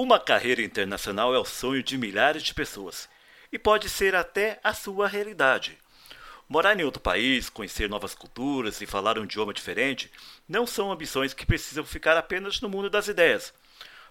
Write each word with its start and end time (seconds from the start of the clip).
Uma 0.00 0.20
carreira 0.20 0.62
internacional 0.62 1.34
é 1.34 1.40
o 1.40 1.44
sonho 1.44 1.82
de 1.82 1.98
milhares 1.98 2.44
de 2.44 2.54
pessoas 2.54 3.08
e 3.50 3.58
pode 3.58 3.88
ser 3.88 4.14
até 4.14 4.60
a 4.62 4.72
sua 4.72 5.08
realidade. 5.08 5.76
Morar 6.48 6.78
em 6.78 6.84
outro 6.84 7.02
país, 7.02 7.50
conhecer 7.50 7.88
novas 7.88 8.14
culturas 8.14 8.80
e 8.80 8.86
falar 8.86 9.18
um 9.18 9.24
idioma 9.24 9.52
diferente 9.52 10.08
não 10.48 10.68
são 10.68 10.92
ambições 10.92 11.34
que 11.34 11.44
precisam 11.44 11.84
ficar 11.84 12.16
apenas 12.16 12.60
no 12.60 12.68
mundo 12.68 12.88
das 12.88 13.08
ideias. 13.08 13.52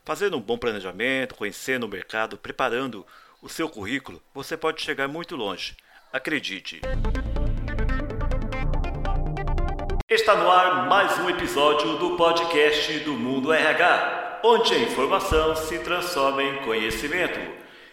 Fazendo 0.04 0.36
um 0.36 0.42
bom 0.42 0.58
planejamento, 0.58 1.36
conhecendo 1.36 1.86
o 1.86 1.90
mercado, 1.90 2.38
preparando 2.38 3.08
o 3.42 3.48
seu 3.48 3.70
currículo, 3.70 4.22
você 4.34 4.58
pode 4.58 4.82
chegar 4.82 5.08
muito 5.08 5.38
longe. 5.38 5.78
Acredite! 6.12 6.82
Está 10.10 10.36
no 10.36 10.52
ar 10.52 10.90
mais 10.90 11.18
um 11.20 11.30
episódio 11.30 11.98
do 11.98 12.18
podcast 12.18 13.00
do 13.00 13.14
Mundo 13.14 13.54
RH 13.54 14.17
onde 14.44 14.74
a 14.74 14.80
informação 14.80 15.56
se 15.56 15.80
transforma 15.80 16.44
em 16.44 16.58
conhecimento. 16.64 17.40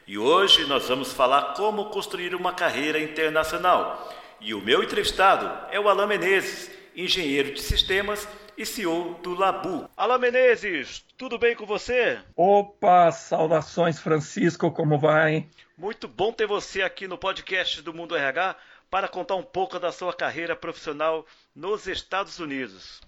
E 0.06 0.18
hoje 0.18 0.66
nós 0.66 0.88
vamos 0.88 1.12
falar 1.12 1.54
como 1.54 1.86
construir 1.86 2.34
uma 2.34 2.52
carreira 2.52 2.98
internacional. 2.98 4.12
E 4.40 4.52
o 4.52 4.60
meu 4.60 4.82
entrevistado 4.82 5.50
é 5.70 5.80
o 5.80 5.88
Alain 5.88 6.06
Menezes, 6.06 6.70
engenheiro 6.94 7.54
de 7.54 7.62
sistemas 7.62 8.28
e 8.56 8.66
CEO 8.66 9.14
do 9.22 9.34
Labu. 9.34 9.88
Alain 9.96 10.20
Menezes, 10.20 11.04
tudo 11.16 11.38
bem 11.38 11.56
com 11.56 11.64
você? 11.64 12.20
Opa, 12.36 13.10
saudações 13.10 13.98
Francisco, 13.98 14.70
como 14.70 14.98
vai? 14.98 15.48
Muito 15.76 16.06
bom 16.06 16.32
ter 16.32 16.46
você 16.46 16.82
aqui 16.82 17.08
no 17.08 17.16
podcast 17.16 17.80
do 17.80 17.94
Mundo 17.94 18.14
RH 18.14 18.56
para 18.90 19.08
contar 19.08 19.34
um 19.34 19.42
pouco 19.42 19.78
da 19.78 19.90
sua 19.90 20.12
carreira 20.12 20.54
profissional 20.54 21.26
nos 21.54 21.86
Estados 21.86 22.38
Unidos. 22.38 23.00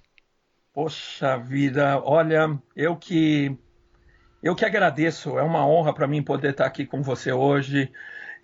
Poxa 0.76 1.38
vida, 1.38 2.02
olha, 2.04 2.54
eu 2.76 2.94
que 2.96 3.58
eu 4.42 4.54
que 4.54 4.62
agradeço. 4.62 5.38
É 5.38 5.42
uma 5.42 5.66
honra 5.66 5.94
para 5.94 6.06
mim 6.06 6.22
poder 6.22 6.50
estar 6.50 6.66
aqui 6.66 6.84
com 6.84 7.02
você 7.02 7.32
hoje 7.32 7.90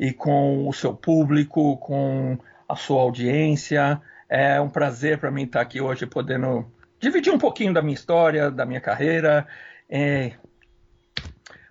e 0.00 0.14
com 0.14 0.66
o 0.66 0.72
seu 0.72 0.94
público, 0.94 1.76
com 1.76 2.38
a 2.66 2.74
sua 2.74 3.02
audiência. 3.02 4.00
É 4.30 4.58
um 4.58 4.70
prazer 4.70 5.18
para 5.18 5.30
mim 5.30 5.42
estar 5.42 5.60
aqui 5.60 5.82
hoje 5.82 6.06
podendo 6.06 6.72
dividir 6.98 7.30
um 7.30 7.38
pouquinho 7.38 7.74
da 7.74 7.82
minha 7.82 7.92
história, 7.92 8.50
da 8.50 8.64
minha 8.64 8.80
carreira. 8.80 9.46
É... 9.86 10.32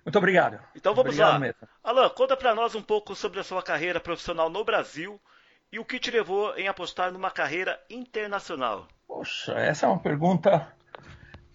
Muito 0.06 0.16
obrigado. 0.16 0.60
Então 0.76 0.94
vamos 0.94 1.08
obrigado 1.08 1.32
lá. 1.32 1.38
Mesmo. 1.40 1.68
Alan, 1.82 2.08
conta 2.10 2.36
para 2.36 2.54
nós 2.54 2.76
um 2.76 2.82
pouco 2.82 3.16
sobre 3.16 3.40
a 3.40 3.44
sua 3.44 3.64
carreira 3.64 3.98
profissional 3.98 4.48
no 4.48 4.64
Brasil 4.64 5.20
e 5.72 5.80
o 5.80 5.84
que 5.84 5.98
te 5.98 6.12
levou 6.12 6.56
em 6.56 6.68
apostar 6.68 7.10
numa 7.10 7.32
carreira 7.32 7.80
internacional. 7.90 8.86
Poxa, 9.22 9.52
essa 9.52 9.86
é 9.86 9.88
uma 9.88 10.00
pergunta 10.00 10.66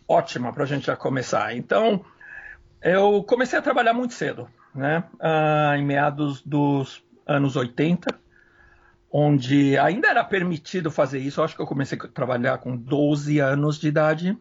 ótima 0.08 0.54
para 0.54 0.64
a 0.64 0.66
gente 0.66 0.86
já 0.86 0.96
começar. 0.96 1.54
Então, 1.54 2.02
eu 2.82 3.22
comecei 3.26 3.60
a 3.60 3.62
trabalhar 3.62 3.92
muito 3.94 4.14
cedo, 4.14 4.48
né? 4.74 5.04
Ah, 5.20 5.74
em 5.78 5.84
meados 5.84 6.42
dos 6.42 7.04
anos 7.26 7.58
80, 7.58 8.08
onde 9.12 9.78
ainda 9.78 10.08
era 10.08 10.24
permitido 10.24 10.90
fazer 10.90 11.20
isso. 11.20 11.42
Eu 11.42 11.44
acho 11.44 11.58
que 11.58 11.62
eu 11.62 11.68
comecei 11.68 11.98
a 12.02 12.08
trabalhar 12.08 12.60
com 12.60 12.74
12 12.78 13.40
anos 13.40 13.78
de 13.78 13.90
idade. 13.90 14.38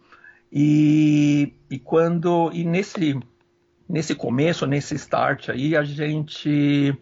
E, 0.53 1.53
e 1.69 1.81
quando 1.81 2.53
e 2.53 2.63
nesse 2.63 3.19
nesse 3.89 4.15
começo, 4.15 4.69
nesse 4.69 4.95
start 4.95 5.49
aí, 5.49 5.77
a 5.77 5.83
gente 5.83 6.97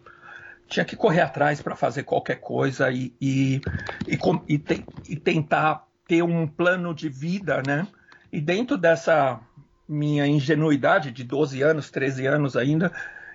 tinha 0.67 0.83
que 0.83 0.95
correr 0.95 1.21
atrás 1.21 1.61
para 1.61 1.75
fazer 1.75 2.01
qualquer 2.01 2.39
coisa 2.41 2.89
e, 2.89 3.13
e, 3.21 3.61
e, 4.07 4.17
e, 4.47 4.57
te, 4.57 4.83
e 5.07 5.15
tentar 5.15 5.85
ter 6.07 6.23
um 6.23 6.47
plano 6.47 6.93
de 6.93 7.09
vida, 7.09 7.61
né? 7.65 7.87
E 8.31 8.39
dentro 8.39 8.77
dessa 8.77 9.39
minha 9.87 10.25
ingenuidade 10.25 11.11
de 11.11 11.23
12 11.23 11.61
anos, 11.61 11.89
13 11.91 12.25
anos 12.25 12.55
ainda, 12.55 12.91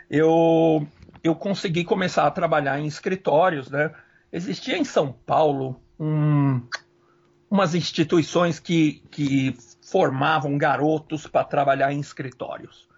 eu, 0.09 0.87
eu 1.23 1.35
consegui 1.35 1.85
começar 1.85 2.27
a 2.27 2.31
trabalhar 2.31 2.79
em 2.81 2.87
escritórios, 2.87 3.71
né? 3.71 3.91
Existia 4.33 4.77
em 4.77 4.85
São 4.85 5.13
Paulo 5.13 5.81
um, 5.99 6.63
umas 7.51 7.75
instituições 7.75 8.61
que, 8.61 9.03
que 9.11 9.57
formavam 9.83 10.57
garotos 10.57 11.27
para 11.27 11.45
trabalhar 11.45 11.93
em 11.93 12.01
escritórios. 12.01 12.89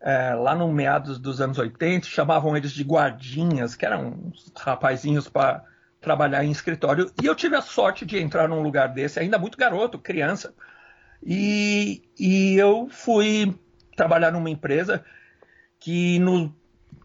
É, 0.00 0.34
lá 0.34 0.54
no 0.54 0.70
meados 0.72 1.18
dos 1.18 1.40
anos 1.40 1.58
80, 1.58 2.06
chamavam 2.06 2.56
eles 2.56 2.72
de 2.72 2.84
guardinhas, 2.84 3.74
que 3.74 3.86
eram 3.86 4.08
uns 4.26 4.52
rapazinhos 4.56 5.28
para 5.28 5.64
trabalhar 6.04 6.44
em 6.44 6.50
escritório. 6.50 7.10
E 7.20 7.26
eu 7.26 7.34
tive 7.34 7.56
a 7.56 7.62
sorte 7.62 8.04
de 8.04 8.18
entrar 8.18 8.48
num 8.48 8.62
lugar 8.62 8.88
desse, 8.88 9.18
ainda 9.18 9.38
muito 9.38 9.58
garoto, 9.58 9.98
criança. 9.98 10.54
E, 11.24 12.02
e 12.18 12.54
eu 12.56 12.86
fui 12.90 13.58
trabalhar 13.96 14.30
numa 14.30 14.50
empresa 14.50 15.02
que 15.80 16.18
no, 16.18 16.54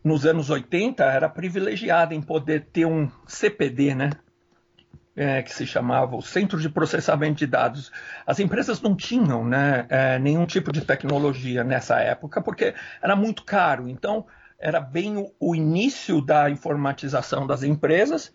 nos 0.04 0.26
anos 0.26 0.50
80 0.50 1.04
era 1.04 1.30
privilegiada 1.30 2.14
em 2.14 2.22
poder 2.22 2.68
ter 2.72 2.86
um 2.86 3.10
CPD, 3.26 3.96
né? 3.96 4.12
É, 5.16 5.42
que 5.42 5.54
se 5.54 5.66
chamava 5.66 6.16
o 6.16 6.22
Centro 6.22 6.60
de 6.60 6.70
Processamento 6.70 7.40
de 7.40 7.48
Dados. 7.48 7.92
As 8.26 8.40
empresas 8.40 8.81
não 8.81 8.96
tinham 8.96 9.46
né, 9.46 9.86
é, 9.90 10.18
nenhum 10.18 10.46
tipo 10.46 10.72
de 10.72 10.80
tecnologia 10.80 11.62
nessa 11.62 12.00
época, 12.00 12.42
porque 12.42 12.74
era 13.02 13.18
muito 13.18 13.44
caro. 13.44 13.90
Então, 13.90 14.26
era 14.58 14.80
bem 14.80 15.18
o, 15.18 15.34
o 15.38 15.56
início 15.56 16.22
da 16.22 16.50
informatização 16.50 17.46
das 17.46 17.64
empresas, 17.64 18.31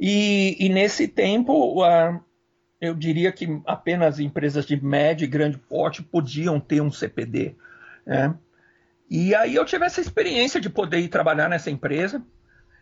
e, 0.00 0.56
e 0.60 0.68
nesse 0.68 1.08
tempo, 1.08 1.82
uh, 1.84 2.20
eu 2.80 2.94
diria 2.94 3.32
que 3.32 3.60
apenas 3.66 4.20
empresas 4.20 4.64
de 4.64 4.82
médio 4.82 5.24
e 5.24 5.28
grande 5.28 5.58
porte 5.58 6.02
podiam 6.02 6.60
ter 6.60 6.80
um 6.80 6.90
CPD. 6.90 7.56
Né? 8.06 8.34
E 9.10 9.34
aí 9.34 9.54
eu 9.54 9.64
tive 9.64 9.84
essa 9.84 10.00
experiência 10.00 10.60
de 10.60 10.70
poder 10.70 10.98
ir 10.98 11.08
trabalhar 11.08 11.48
nessa 11.48 11.70
empresa. 11.70 12.22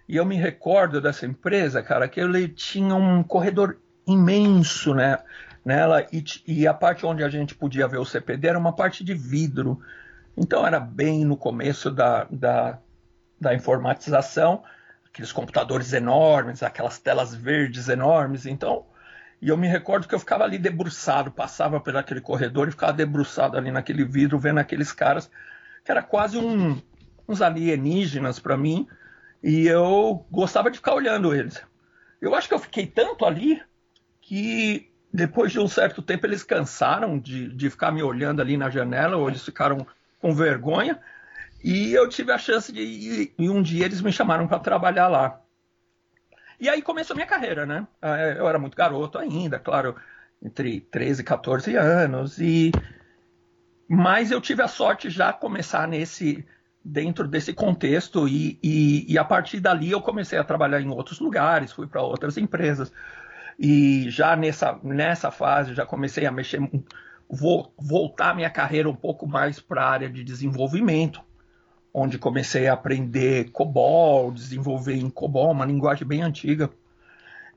E 0.09 0.17
eu 0.17 0.25
me 0.25 0.37
recordo 0.37 1.01
dessa 1.01 1.27
empresa, 1.27 1.83
cara, 1.83 2.07
que 2.07 2.21
ele 2.21 2.49
tinha 2.49 2.95
um 2.95 3.23
corredor 3.23 3.79
imenso 4.07 4.95
né, 4.95 5.19
nela 5.65 6.07
e, 6.13 6.23
e, 6.47 6.67
a 6.67 6.73
parte 6.73 7.05
onde 7.05 7.25
a 7.25 7.29
gente 7.29 7.57
podia 7.57 7.89
ver 7.89 7.99
o 7.99 8.05
CPD 8.05 8.47
era 8.47 8.59
uma 8.59 8.73
parte 8.73 9.03
de 9.03 9.15
vidro. 9.15 9.81
Então 10.37 10.65
era 10.65 10.79
bem 10.79 11.25
no 11.25 11.37
começo 11.37 11.91
da, 11.91 12.25
da, 12.31 12.79
da 13.41 13.55
informatização 13.55 14.63
aqueles 15.17 15.33
computadores 15.33 15.95
enormes, 15.95 16.63
aquelas 16.63 16.99
telas 16.99 17.35
verdes 17.35 17.89
enormes. 17.89 18.45
Então, 18.45 18.85
e 19.41 19.49
eu 19.49 19.57
me 19.57 19.67
recordo 19.67 20.07
que 20.07 20.15
eu 20.15 20.19
ficava 20.19 20.45
ali 20.45 20.59
debruçado, 20.59 21.31
passava 21.31 21.81
por 21.81 21.97
aquele 21.97 22.21
corredor 22.21 22.69
e 22.69 22.73
ficava 22.73 22.93
debruçado 22.93 23.57
ali 23.57 23.71
naquele 23.71 24.05
vidro, 24.05 24.39
vendo 24.39 24.59
aqueles 24.59 24.93
caras, 24.93 25.31
que 25.83 25.91
era 25.91 26.03
quase 26.03 26.37
um, 26.37 26.79
uns 27.27 27.41
alienígenas 27.41 28.39
para 28.39 28.59
mim, 28.59 28.87
e 29.43 29.67
eu 29.67 30.27
gostava 30.31 30.71
de 30.71 30.77
ficar 30.77 30.93
olhando 30.93 31.35
eles. 31.35 31.63
Eu 32.21 32.35
acho 32.35 32.47
que 32.47 32.55
eu 32.55 32.59
fiquei 32.59 32.87
tanto 32.87 33.25
ali 33.25 33.63
que 34.21 34.93
depois 35.11 35.51
de 35.51 35.59
um 35.59 35.69
certo 35.69 36.03
tempo 36.03 36.27
eles 36.27 36.43
cansaram 36.43 37.19
de, 37.19 37.49
de 37.49 37.71
ficar 37.71 37.91
me 37.91 38.03
olhando 38.03 38.43
ali 38.43 38.59
na 38.59 38.69
janela, 38.69 39.17
ou 39.17 39.31
eles 39.31 39.43
ficaram 39.43 39.87
com 40.21 40.35
vergonha, 40.35 41.01
e 41.63 41.93
eu 41.93 42.09
tive 42.09 42.33
a 42.33 42.39
chance 42.39 42.73
de 42.73 42.81
ir, 42.81 43.35
e 43.39 43.51
um 43.51 43.63
dia 43.63 43.85
eles 43.85 44.01
me 44.01 44.13
chamaram 44.13 44.47
para 44.47 44.59
trabalhar 44.59 45.09
lá. 45.09 45.41
E 46.59 46.69
aí 46.69 46.81
começou 46.81 47.15
a 47.15 47.17
minha 47.17 47.27
carreira, 47.27 47.67
né? 47.67 47.87
É, 48.01 48.37
eu 48.39 48.49
era 48.49 48.59
muito 48.59 48.77
garoto 48.77 49.19
ainda, 49.19 49.59
claro, 49.59 49.95
entre 50.43 50.81
13 50.81 51.21
e 51.21 51.25
14 51.25 51.77
anos, 51.77 52.39
e 52.39 52.73
mas 53.89 54.31
eu 54.31 54.41
tive 54.41 54.63
a 54.63 54.69
sorte 54.69 55.11
já 55.11 55.33
começar 55.33 55.87
nesse 55.87 56.45
dentro 56.85 57.27
desse 57.27 57.53
contexto 57.53 58.29
e, 58.29 58.61
e, 58.63 59.13
e, 59.13 59.19
a 59.19 59.25
partir 59.25 59.59
dali 59.59 59.91
eu 59.91 60.01
comecei 60.01 60.39
a 60.39 60.45
trabalhar 60.45 60.81
em 60.81 60.89
outros 60.89 61.19
lugares, 61.19 61.73
fui 61.73 61.89
para 61.89 62.01
outras 62.01 62.37
empresas 62.37 62.93
e 63.59 64.09
já 64.09 64.37
nessa, 64.37 64.79
nessa 64.85 65.33
fase 65.33 65.75
já 65.75 65.85
comecei 65.85 66.27
a 66.27 66.31
mexer, 66.31 66.61
vou 67.29 67.75
voltar 67.77 68.37
minha 68.37 68.51
carreira 68.51 68.89
um 68.89 68.95
pouco 68.95 69.27
mais 69.27 69.59
para 69.59 69.83
a 69.83 69.91
área 69.91 70.09
de 70.09 70.23
desenvolvimento 70.23 71.21
onde 71.99 72.19
comecei 72.19 72.69
a 72.69 72.75
aprender 72.75 73.51
COBOL, 73.53 74.31
desenvolver 74.31 74.97
em 74.97 75.09
COBOL, 75.09 75.53
uma 75.53 75.65
linguagem 75.65 76.07
bem 76.07 76.21
antiga. 76.21 76.69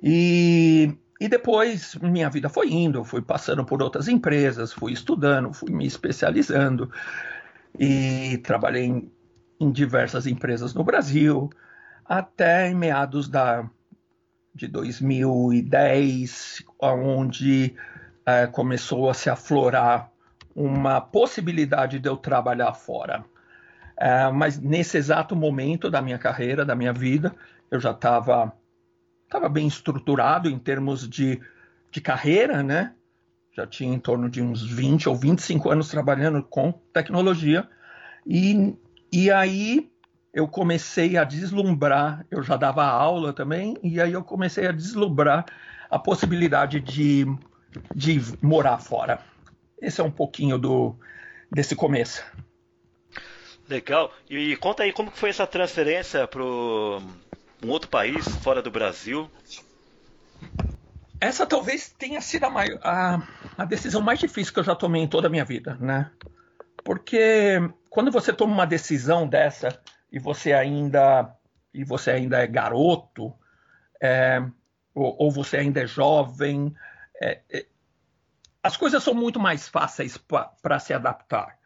E, 0.01 0.95
e 1.19 1.27
depois 1.27 1.95
minha 1.95 2.30
vida 2.30 2.47
foi 2.47 2.71
indo, 2.71 3.03
fui 3.03 3.21
passando 3.21 3.65
por 3.65 3.83
outras 3.83 4.07
empresas, 4.07 4.71
fui 4.71 4.94
estudando, 4.94 5.51
fui 5.51 5.69
me 5.69 5.86
especializando 5.86 6.89
e 7.77 8.38
trabalhei 8.38 8.86
em, 8.86 9.12
em 9.59 9.69
diversas 9.69 10.25
empresas 10.25 10.74
no 10.74 10.85
Brasil, 10.85 11.50
até 12.06 12.69
em 12.69 12.75
meados 12.75 13.27
da, 13.27 13.69
de 14.56 14.69
2010, 14.69 16.63
onde 16.81 17.75
é, 18.25 18.47
começou 18.47 19.09
a 19.09 19.13
se 19.13 19.30
aflorar 19.30 20.09
uma 20.56 21.01
possibilidade 21.01 22.00
de 22.00 22.07
eu 22.07 22.15
trabalhar 22.15 22.74
fora. 22.74 23.25
Uh, 24.00 24.34
mas 24.34 24.57
nesse 24.57 24.98
exato 24.98 25.36
momento 25.36 25.90
da 25.90 26.01
minha 26.01 26.18
carreira, 26.18 26.63
da 26.63 26.74
minha 26.74 26.94
vida, 26.94 27.36
eu 27.69 27.80
já 27.80 27.92
estava 27.92 28.54
tava 29.30 29.48
bem 29.48 29.68
estruturado 29.68 30.50
em 30.50 30.57
termos 30.57 31.07
de, 31.07 31.40
de 31.92 32.01
carreira, 32.01 32.63
né? 32.63 32.94
Já 33.56 33.68
tinha 33.68 33.94
em 33.94 34.00
torno 34.00 34.30
de 34.30 34.42
uns 34.42 34.63
20 34.63 35.07
ou 35.07 35.16
25 35.16 35.69
anos 35.69 35.90
trabalhando 35.90 36.42
com 36.42 36.72
tecnologia. 36.94 37.69
E, 38.25 38.75
e 39.12 39.30
aí 39.30 39.92
eu 40.34 40.48
comecei 40.48 41.18
a 41.18 41.24
deslumbrar, 41.24 42.25
eu 42.31 42.42
já 42.42 42.56
dava 42.56 42.86
aula 42.86 43.34
também, 43.34 43.78
e 43.84 44.02
aí 44.02 44.13
eu 44.13 44.24
comecei 44.24 44.68
a 44.68 44.72
deslumbrar 44.72 45.45
a 45.90 46.00
possibilidade 46.00 46.80
de, 46.80 47.25
de 47.94 48.22
morar 48.42 48.78
fora. 48.78 49.19
Esse 49.81 50.02
é 50.02 50.04
um 50.04 50.12
pouquinho 50.12 50.57
do 50.57 50.95
desse 51.52 51.75
começo. 51.75 52.24
Legal. 53.69 54.12
E 54.27 54.56
conta 54.56 54.81
aí 54.81 54.92
como 54.92 55.12
foi 55.12 55.30
essa 55.30 55.45
transferência 55.45 56.27
para 56.27 56.42
um 56.42 57.68
outro 57.68 57.88
país 57.88 58.27
fora 58.38 58.63
do 58.63 58.71
Brasil? 58.71 59.30
Essa 61.21 61.45
talvez 61.45 61.89
tenha 61.89 62.19
sido 62.19 62.45
a, 62.45 62.50
maior, 62.50 62.80
a, 62.81 63.21
a, 63.56 63.66
decisão 63.66 64.01
mais 64.01 64.18
difícil 64.18 64.54
que 64.54 64.60
eu 64.60 64.63
já 64.63 64.74
tomei 64.74 65.04
em 65.04 65.07
toda 65.07 65.27
a 65.27 65.30
minha 65.30 65.45
vida, 65.45 65.77
né? 65.80 66.10
Porque 66.83 67.62
quando 67.92 68.10
você 68.10 68.33
toma 68.33 68.54
uma 68.54 68.66
decisão 68.66 69.27
dessa 69.27 69.80
e 70.12 70.18
você 70.18 70.51
ainda 70.51 71.31
e 71.71 71.83
você 71.83 72.10
ainda 72.10 72.39
é 72.39 72.48
garoto, 72.48 73.31
é, 74.01 74.42
ou, 74.95 75.16
ou, 75.19 75.31
você 75.31 75.57
ainda 75.57 75.81
é 75.81 75.86
jovem, 75.86 76.74
é, 77.21 77.42
é, 77.51 77.66
as 78.63 78.75
coisas 78.75 79.04
são 79.04 79.13
muito 79.13 79.39
mais 79.39 79.68
fáceis 79.68 80.18
para 80.18 80.80
se 80.80 80.92
adaptar. 80.92 81.58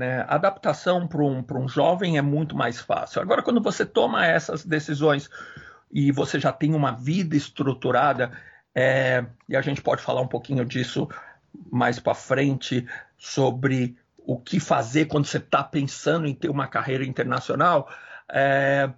Né? 0.00 0.22
A 0.26 0.36
adaptação 0.36 1.06
para 1.06 1.20
um, 1.22 1.44
um 1.62 1.68
jovem 1.68 2.16
é 2.16 2.22
muito 2.22 2.56
mais 2.56 2.80
fácil. 2.80 3.20
Agora, 3.20 3.42
quando 3.42 3.60
você 3.60 3.84
toma 3.84 4.24
essas 4.24 4.64
decisões 4.64 5.28
e 5.92 6.10
você 6.10 6.40
já 6.40 6.50
tem 6.50 6.74
uma 6.74 6.92
vida 6.92 7.36
estruturada, 7.36 8.32
é, 8.74 9.26
e 9.46 9.54
a 9.54 9.60
gente 9.60 9.82
pode 9.82 10.00
falar 10.00 10.22
um 10.22 10.26
pouquinho 10.26 10.64
disso 10.64 11.06
mais 11.70 12.00
para 12.00 12.14
frente 12.14 12.88
sobre 13.18 13.94
o 14.16 14.38
que 14.38 14.58
fazer 14.58 15.04
quando 15.04 15.26
você 15.26 15.36
está 15.36 15.62
pensando 15.62 16.26
em 16.26 16.34
ter 16.34 16.48
uma 16.48 16.66
carreira 16.66 17.04
internacional. 17.04 17.86
É, 18.32 18.88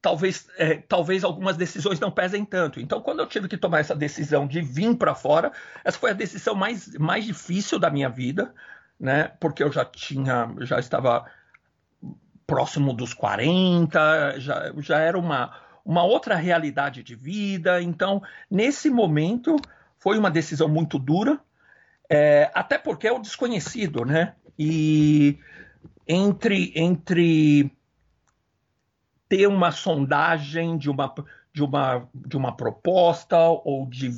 talvez, 0.00 0.48
é, 0.56 0.76
talvez 0.76 1.24
algumas 1.24 1.58
decisões 1.58 2.00
não 2.00 2.10
pesem 2.10 2.42
tanto. 2.42 2.80
Então, 2.80 3.02
quando 3.02 3.20
eu 3.20 3.26
tive 3.26 3.48
que 3.48 3.58
tomar 3.58 3.80
essa 3.80 3.94
decisão 3.94 4.46
de 4.46 4.62
vir 4.62 4.96
para 4.96 5.14
fora, 5.14 5.52
essa 5.84 5.98
foi 5.98 6.12
a 6.12 6.14
decisão 6.14 6.54
mais, 6.54 6.88
mais 6.94 7.26
difícil 7.26 7.78
da 7.78 7.90
minha 7.90 8.08
vida, 8.08 8.54
né? 9.00 9.32
Porque 9.40 9.62
eu 9.62 9.72
já 9.72 9.84
tinha, 9.84 10.54
já 10.60 10.78
estava 10.78 11.24
próximo 12.46 12.92
dos 12.92 13.14
40, 13.14 14.38
já, 14.38 14.72
já 14.78 14.98
era 14.98 15.18
uma, 15.18 15.56
uma 15.84 16.02
outra 16.02 16.34
realidade 16.34 17.02
de 17.02 17.14
vida. 17.14 17.80
Então, 17.80 18.22
nesse 18.50 18.90
momento, 18.90 19.56
foi 19.98 20.18
uma 20.18 20.30
decisão 20.30 20.68
muito 20.68 20.98
dura, 20.98 21.40
é, 22.08 22.50
até 22.52 22.76
porque 22.76 23.08
é 23.08 23.12
o 23.12 23.20
desconhecido, 23.20 24.04
né? 24.04 24.34
E 24.58 25.38
entre, 26.06 26.72
entre 26.74 27.70
ter 29.28 29.46
uma 29.46 29.70
sondagem 29.70 30.76
de 30.76 30.90
uma, 30.90 31.14
de 31.52 31.62
uma, 31.62 32.08
de 32.12 32.36
uma 32.36 32.56
proposta 32.56 33.38
ou 33.38 33.86
de, 33.86 34.10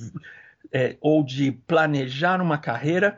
é, 0.73 0.97
ou 1.03 1.23
de 1.23 1.53
planejar 1.53 2.41
uma 2.41 2.57
carreira, 2.57 3.17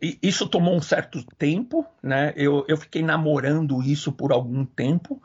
isso 0.00 0.46
tomou 0.46 0.74
um 0.74 0.82
certo 0.82 1.24
tempo, 1.38 1.86
né? 2.02 2.32
Eu, 2.36 2.64
eu 2.68 2.76
fiquei 2.76 3.02
namorando 3.02 3.82
isso 3.82 4.12
por 4.12 4.32
algum 4.32 4.64
tempo, 4.64 5.22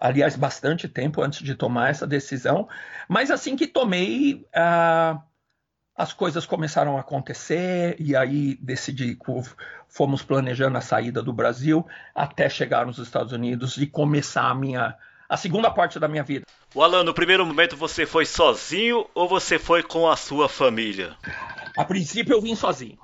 aliás, 0.00 0.34
bastante 0.34 0.88
tempo 0.88 1.22
antes 1.22 1.40
de 1.40 1.54
tomar 1.54 1.90
essa 1.90 2.06
decisão. 2.06 2.68
Mas 3.08 3.30
assim 3.30 3.54
que 3.54 3.66
tomei, 3.66 4.44
uh, 4.56 5.20
as 5.94 6.12
coisas 6.12 6.44
começaram 6.44 6.96
a 6.96 7.00
acontecer 7.00 7.96
e 7.98 8.16
aí 8.16 8.58
decidi, 8.60 9.16
fomos 9.88 10.22
planejando 10.22 10.76
a 10.76 10.82
saída 10.82 11.22
do 11.22 11.32
Brasil 11.32 11.86
até 12.14 12.48
chegar 12.48 12.84
nos 12.84 12.98
Estados 12.98 13.32
Unidos 13.32 13.76
e 13.76 13.86
começar 13.86 14.50
a 14.50 14.54
minha 14.54 14.96
a 15.28 15.36
segunda 15.36 15.68
parte 15.72 15.98
da 15.98 16.06
minha 16.06 16.22
vida. 16.22 16.46
O 16.72 16.82
Alan, 16.82 17.02
no 17.02 17.12
primeiro 17.12 17.44
momento 17.44 17.76
você 17.76 18.06
foi 18.06 18.24
sozinho 18.24 19.06
ou 19.12 19.28
você 19.28 19.58
foi 19.58 19.82
com 19.82 20.08
a 20.08 20.16
sua 20.16 20.48
família? 20.48 21.16
A 21.76 21.84
princípio 21.84 22.32
eu 22.32 22.40
vim 22.40 22.54
sozinho. 22.54 22.98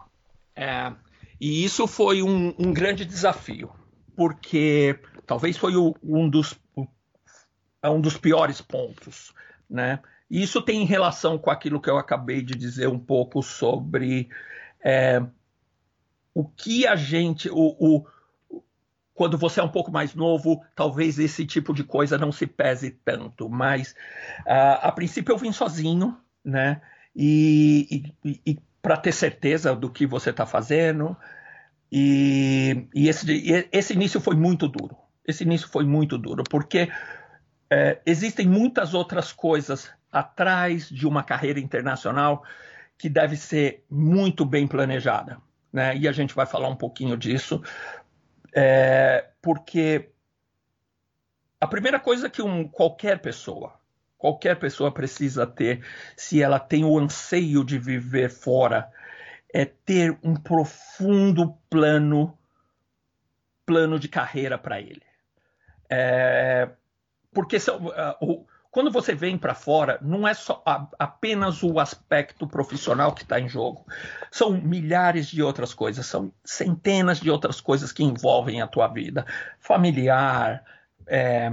É, 0.54 0.92
e 1.40 1.64
isso 1.64 1.86
foi 1.86 2.22
um, 2.22 2.54
um, 2.58 2.72
grande 2.72 3.04
desafio, 3.04 3.72
porque 4.16 4.98
talvez 5.26 5.56
foi 5.56 5.76
o, 5.76 5.94
um, 6.02 6.28
dos, 6.28 6.58
um 7.84 8.00
dos 8.00 8.16
piores 8.16 8.60
pontos, 8.60 9.32
né? 9.68 10.00
Isso 10.30 10.62
tem 10.62 10.84
relação 10.84 11.36
com 11.38 11.50
aquilo 11.50 11.80
que 11.80 11.90
eu 11.90 11.98
acabei 11.98 12.42
de 12.42 12.54
dizer 12.54 12.88
um 12.88 12.98
pouco 12.98 13.42
sobre 13.42 14.30
é, 14.82 15.22
o 16.34 16.44
que 16.44 16.86
a 16.86 16.96
gente, 16.96 17.50
o, 17.50 17.76
o, 17.78 18.06
quando 19.14 19.36
você 19.36 19.60
é 19.60 19.62
um 19.62 19.68
pouco 19.68 19.92
mais 19.92 20.14
novo, 20.14 20.64
talvez 20.74 21.18
esse 21.18 21.44
tipo 21.44 21.74
de 21.74 21.84
coisa 21.84 22.16
não 22.16 22.32
se 22.32 22.46
pese 22.46 22.90
tanto. 22.90 23.48
Mas 23.48 23.92
uh, 24.46 24.80
a 24.80 24.92
princípio 24.92 25.32
eu 25.32 25.38
vim 25.38 25.52
sozinho, 25.52 26.16
né? 26.44 26.80
E, 27.14 28.14
e, 28.24 28.40
e 28.46 28.58
para 28.82 28.96
ter 28.96 29.12
certeza 29.12 29.74
do 29.74 29.88
que 29.88 30.04
você 30.04 30.30
está 30.30 30.44
fazendo. 30.44 31.16
E, 31.90 32.88
e 32.94 33.08
esse, 33.08 33.68
esse, 33.70 33.92
início 33.92 34.20
foi 34.20 34.34
muito 34.34 34.66
duro. 34.66 34.96
Esse 35.26 35.44
início 35.44 35.68
foi 35.68 35.84
muito 35.84 36.18
duro, 36.18 36.42
porque 36.50 36.90
é, 37.70 38.00
existem 38.04 38.46
muitas 38.46 38.92
outras 38.92 39.32
coisas 39.32 39.88
atrás 40.10 40.88
de 40.88 41.06
uma 41.06 41.22
carreira 41.22 41.60
internacional 41.60 42.42
que 42.98 43.08
deve 43.08 43.36
ser 43.36 43.84
muito 43.88 44.44
bem 44.44 44.66
planejada. 44.66 45.38
Né? 45.72 45.96
E 45.96 46.08
a 46.08 46.12
gente 46.12 46.34
vai 46.34 46.44
falar 46.44 46.68
um 46.68 46.76
pouquinho 46.76 47.16
disso, 47.16 47.62
é, 48.54 49.28
porque 49.40 50.10
a 51.60 51.66
primeira 51.66 52.00
coisa 52.00 52.28
que 52.28 52.42
um, 52.42 52.66
qualquer 52.66 53.20
pessoa, 53.20 53.74
qualquer 54.22 54.56
pessoa 54.56 54.92
precisa 54.92 55.44
ter, 55.44 55.84
se 56.16 56.40
ela 56.40 56.60
tem 56.60 56.84
o 56.84 56.96
anseio 56.96 57.64
de 57.64 57.76
viver 57.76 58.30
fora, 58.30 58.88
é 59.52 59.64
ter 59.64 60.16
um 60.22 60.36
profundo 60.36 61.58
plano, 61.68 62.38
plano 63.66 63.98
de 63.98 64.08
carreira 64.08 64.56
para 64.56 64.80
ele. 64.80 65.02
É, 65.90 66.70
porque 67.34 67.58
se, 67.58 67.68
uh, 67.68 68.46
quando 68.70 68.92
você 68.92 69.12
vem 69.12 69.36
para 69.36 69.54
fora, 69.54 69.98
não 70.00 70.26
é 70.26 70.34
só 70.34 70.62
a, 70.64 70.86
apenas 71.00 71.64
o 71.64 71.80
aspecto 71.80 72.46
profissional 72.46 73.12
que 73.12 73.24
está 73.24 73.40
em 73.40 73.48
jogo. 73.48 73.84
São 74.30 74.52
milhares 74.52 75.26
de 75.26 75.42
outras 75.42 75.74
coisas, 75.74 76.06
são 76.06 76.32
centenas 76.44 77.18
de 77.18 77.28
outras 77.28 77.60
coisas 77.60 77.90
que 77.90 78.04
envolvem 78.04 78.62
a 78.62 78.68
tua 78.68 78.86
vida, 78.86 79.26
familiar, 79.58 80.64
é, 81.08 81.52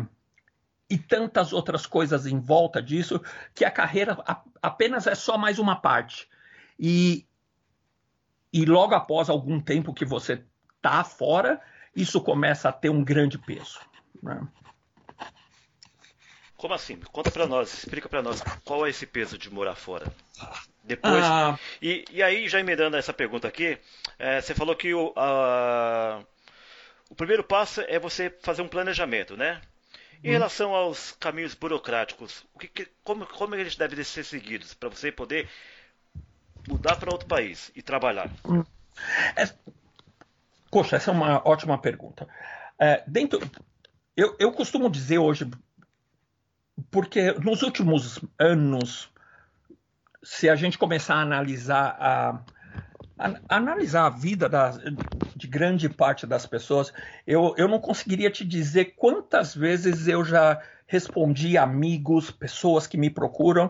e 0.89 0.97
tantas 0.97 1.53
outras 1.53 1.85
coisas 1.85 2.25
em 2.25 2.39
volta 2.39 2.81
disso 2.81 3.21
que 3.53 3.63
a 3.63 3.71
carreira 3.71 4.17
apenas 4.61 5.05
é 5.05 5.13
só 5.13 5.37
mais 5.37 5.59
uma 5.59 5.75
parte. 5.75 6.27
E, 6.79 7.27
e 8.51 8.65
logo 8.65 8.95
após 8.95 9.29
algum 9.29 9.59
tempo 9.59 9.93
que 9.93 10.05
você 10.05 10.43
está 10.77 11.03
fora, 11.03 11.61
isso 11.95 12.19
começa 12.21 12.69
a 12.69 12.71
ter 12.71 12.89
um 12.89 13.03
grande 13.03 13.37
peso. 13.37 13.79
Né? 14.23 14.41
Como 16.57 16.73
assim? 16.73 16.97
Conta 17.11 17.31
para 17.31 17.47
nós, 17.47 17.73
explica 17.73 18.09
para 18.09 18.21
nós 18.21 18.41
qual 18.65 18.85
é 18.85 18.89
esse 18.89 19.05
peso 19.05 19.37
de 19.37 19.49
morar 19.49 19.75
fora. 19.75 20.11
Depois. 20.83 21.23
Ah. 21.23 21.57
E, 21.81 22.03
e 22.11 22.23
aí, 22.23 22.49
já 22.49 22.59
emendando 22.59 22.97
essa 22.97 23.13
pergunta 23.13 23.47
aqui, 23.47 23.77
é, 24.17 24.41
você 24.41 24.55
falou 24.55 24.75
que 24.75 24.93
o, 24.93 25.13
a, 25.15 26.21
o 27.09 27.15
primeiro 27.15 27.43
passo 27.43 27.81
é 27.81 27.99
você 27.99 28.35
fazer 28.41 28.61
um 28.61 28.67
planejamento, 28.67 29.37
né? 29.37 29.61
Em 30.23 30.31
relação 30.31 30.75
aos 30.75 31.13
caminhos 31.13 31.53
burocráticos, 31.53 32.45
o 32.53 32.59
que, 32.59 32.67
que, 32.67 32.87
como, 33.03 33.25
como 33.25 33.55
eles 33.55 33.75
devem 33.75 34.03
ser 34.03 34.25
seguidos 34.25 34.73
para 34.73 34.89
você 34.89 35.11
poder 35.11 35.47
mudar 36.67 36.97
para 36.97 37.11
outro 37.11 37.27
país 37.27 37.71
e 37.73 37.81
trabalhar? 37.81 38.29
É, 39.35 39.49
poxa, 40.69 40.97
essa 40.97 41.09
é 41.09 41.13
uma 41.13 41.41
ótima 41.47 41.77
pergunta. 41.77 42.27
É, 42.77 43.01
dentro, 43.07 43.39
eu, 44.15 44.35
eu 44.39 44.51
costumo 44.51 44.89
dizer 44.89 45.19
hoje, 45.19 45.49
porque 46.91 47.31
nos 47.33 47.61
últimos 47.61 48.19
anos, 48.37 49.09
se 50.21 50.49
a 50.49 50.55
gente 50.55 50.77
começar 50.77 51.15
a 51.15 51.21
analisar 51.21 51.95
a, 51.97 52.41
analisar 53.49 54.05
a 54.05 54.09
vida 54.09 54.47
da, 54.47 54.71
de 55.35 55.47
grande 55.47 55.89
parte 55.89 56.25
das 56.25 56.45
pessoas, 56.45 56.93
eu, 57.27 57.53
eu 57.57 57.67
não 57.67 57.79
conseguiria 57.79 58.31
te 58.31 58.45
dizer 58.45 58.95
quantas 58.95 59.53
vezes 59.53 60.07
eu 60.07 60.23
já 60.23 60.61
respondi 60.87 61.57
amigos, 61.57 62.31
pessoas 62.31 62.87
que 62.87 62.97
me 62.97 63.09
procuram, 63.09 63.69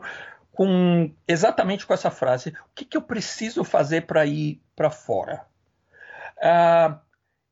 com 0.52 1.12
exatamente 1.28 1.86
com 1.86 1.94
essa 1.94 2.12
frase: 2.12 2.50
o 2.50 2.76
que, 2.76 2.86
que 2.86 2.98
eu 2.98 3.02
preciso 3.02 3.64
fazer 3.64 4.06
para 4.06 4.26
ir 4.26 4.62
para 4.76 4.90
fora? 4.90 5.46
Uh, 6.38 6.98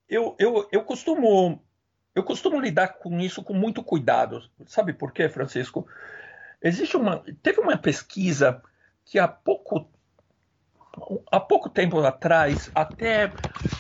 eu, 0.08 0.36
eu, 0.40 0.68
eu 0.72 0.84
costumo 0.84 1.62
eu 2.16 2.24
costumo 2.24 2.60
lidar 2.60 3.00
com 3.00 3.20
isso 3.20 3.44
com 3.44 3.54
muito 3.54 3.84
cuidado. 3.84 4.42
Sabe 4.66 4.94
por 4.94 5.12
quê, 5.12 5.30
Francisco? 5.30 5.88
Existe 6.62 6.98
uma 6.98 7.24
teve 7.42 7.60
uma 7.60 7.78
pesquisa 7.78 8.62
que 9.06 9.20
há 9.20 9.28
pouco 9.28 9.90
há 11.32 11.40
pouco 11.40 11.70
tempo 11.70 12.00
atrás, 12.00 12.70
até 12.74 13.32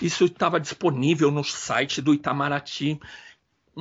isso 0.01 0.25
estava 0.25 0.59
disponível 0.59 1.31
no 1.31 1.43
site 1.43 2.01
do 2.01 2.13
Itamaraty. 2.13 2.99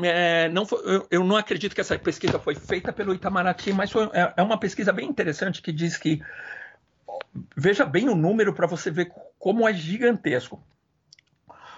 É, 0.02 0.48
não 0.50 0.66
foi, 0.66 0.78
eu, 0.84 1.06
eu, 1.10 1.24
não 1.24 1.36
acredito 1.36 1.74
que 1.74 1.80
essa 1.80 1.98
pesquisa 1.98 2.38
foi 2.38 2.54
feita 2.54 2.92
pelo 2.92 3.14
Itamaraty, 3.14 3.72
mas 3.72 3.90
foi, 3.90 4.04
é, 4.12 4.34
é 4.36 4.42
uma 4.42 4.58
pesquisa 4.58 4.92
bem 4.92 5.08
interessante 5.08 5.62
que 5.62 5.72
diz 5.72 5.96
que 5.96 6.20
veja 7.56 7.84
bem 7.84 8.08
o 8.08 8.14
número 8.14 8.52
para 8.52 8.66
você 8.66 8.90
ver 8.90 9.12
como 9.38 9.68
é 9.68 9.72
gigantesco. 9.72 10.62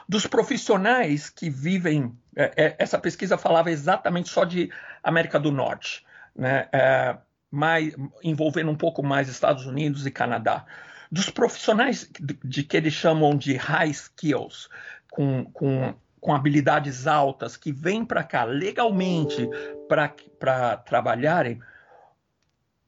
Dos 0.09 0.27
profissionais 0.27 1.29
que 1.29 1.51
vivem, 1.51 2.17
é, 2.35 2.53
é, 2.57 2.77
essa 2.79 2.99
pesquisa 2.99 3.37
falava 3.37 3.71
exatamente 3.71 4.31
só 4.31 4.45
de 4.45 4.71
América 5.03 5.39
do 5.39 5.53
Norte, 5.53 6.05
né? 6.35 6.69
É, 6.73 7.19
mais, 7.51 7.95
envolvendo 8.23 8.71
um 8.71 8.77
pouco 8.77 9.03
mais 9.03 9.29
Estados 9.29 9.67
Unidos 9.67 10.07
e 10.07 10.11
Canadá. 10.11 10.67
Dos 11.11 11.31
profissionais 11.31 12.09
de, 12.21 12.39
de 12.45 12.63
que 12.63 12.77
eles 12.77 12.93
chamam 12.93 13.37
de 13.37 13.55
high 13.57 13.91
skills, 13.91 14.69
com, 15.11 15.45
com, 15.47 15.95
com 16.21 16.35
habilidades 16.35 17.07
altas, 17.07 17.57
que 17.57 17.73
vêm 17.73 18.05
para 18.05 18.23
cá 18.23 18.45
legalmente 18.45 19.49
para 19.89 20.77
trabalharem, 20.77 21.61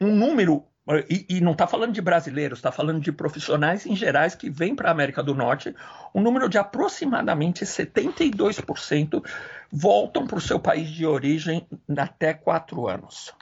um 0.00 0.14
número 0.14 0.66
e, 1.08 1.26
e, 1.28 1.40
não 1.40 1.52
está 1.52 1.66
falando 1.66 1.92
de 1.92 2.00
brasileiros, 2.00 2.58
está 2.58 2.72
falando 2.72 3.00
de 3.00 3.12
profissionais 3.12 3.86
em 3.86 3.94
gerais 3.94 4.34
que 4.34 4.50
vêm 4.50 4.74
para 4.74 4.88
a 4.88 4.92
América 4.92 5.22
do 5.22 5.34
Norte. 5.34 5.74
Um 6.12 6.20
número 6.20 6.48
de 6.48 6.58
aproximadamente 6.58 7.64
72% 7.64 9.24
voltam 9.70 10.26
para 10.26 10.38
o 10.38 10.40
seu 10.40 10.58
país 10.58 10.88
de 10.88 11.06
origem 11.06 11.66
até 11.96 12.34
quatro 12.34 12.88
anos. 12.88 13.32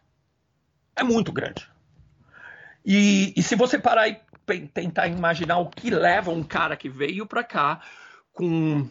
É 0.94 1.02
muito 1.02 1.32
grande. 1.32 1.66
E, 2.84 3.32
e 3.36 3.42
se 3.42 3.54
você 3.54 3.78
parar 3.78 4.08
e 4.08 4.20
tentar 4.72 5.08
imaginar 5.08 5.58
o 5.58 5.68
que 5.68 5.90
leva 5.90 6.30
um 6.30 6.42
cara 6.42 6.76
que 6.76 6.88
veio 6.88 7.26
para 7.26 7.44
cá 7.44 7.80
com 8.32 8.88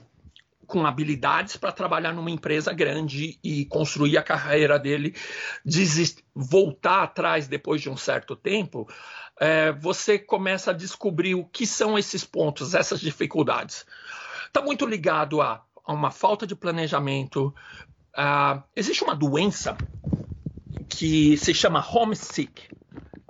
com 0.67 0.85
habilidades 0.85 1.55
para 1.55 1.71
trabalhar 1.71 2.13
numa 2.13 2.29
empresa 2.29 2.73
grande 2.73 3.39
e 3.41 3.65
construir 3.65 4.17
a 4.17 4.21
carreira 4.21 4.77
dele, 4.77 5.15
desist... 5.63 6.19
voltar 6.35 7.03
atrás 7.03 7.47
depois 7.47 7.81
de 7.81 7.89
um 7.89 7.95
certo 7.95 8.35
tempo, 8.35 8.85
é, 9.39 9.71
você 9.71 10.19
começa 10.19 10.71
a 10.71 10.73
descobrir 10.73 11.35
o 11.35 11.45
que 11.45 11.65
são 11.65 11.97
esses 11.97 12.25
pontos, 12.25 12.75
essas 12.75 12.99
dificuldades. 12.99 13.85
Está 14.45 14.61
muito 14.61 14.85
ligado 14.85 15.41
a, 15.41 15.63
a, 15.85 15.93
uma 15.93 16.11
falta 16.11 16.45
de 16.45 16.55
planejamento. 16.55 17.55
Uh, 18.13 18.61
existe 18.75 19.03
uma 19.03 19.15
doença 19.15 19.77
que 20.89 21.37
se 21.37 21.53
chama 21.53 21.85
homesick. 21.87 22.63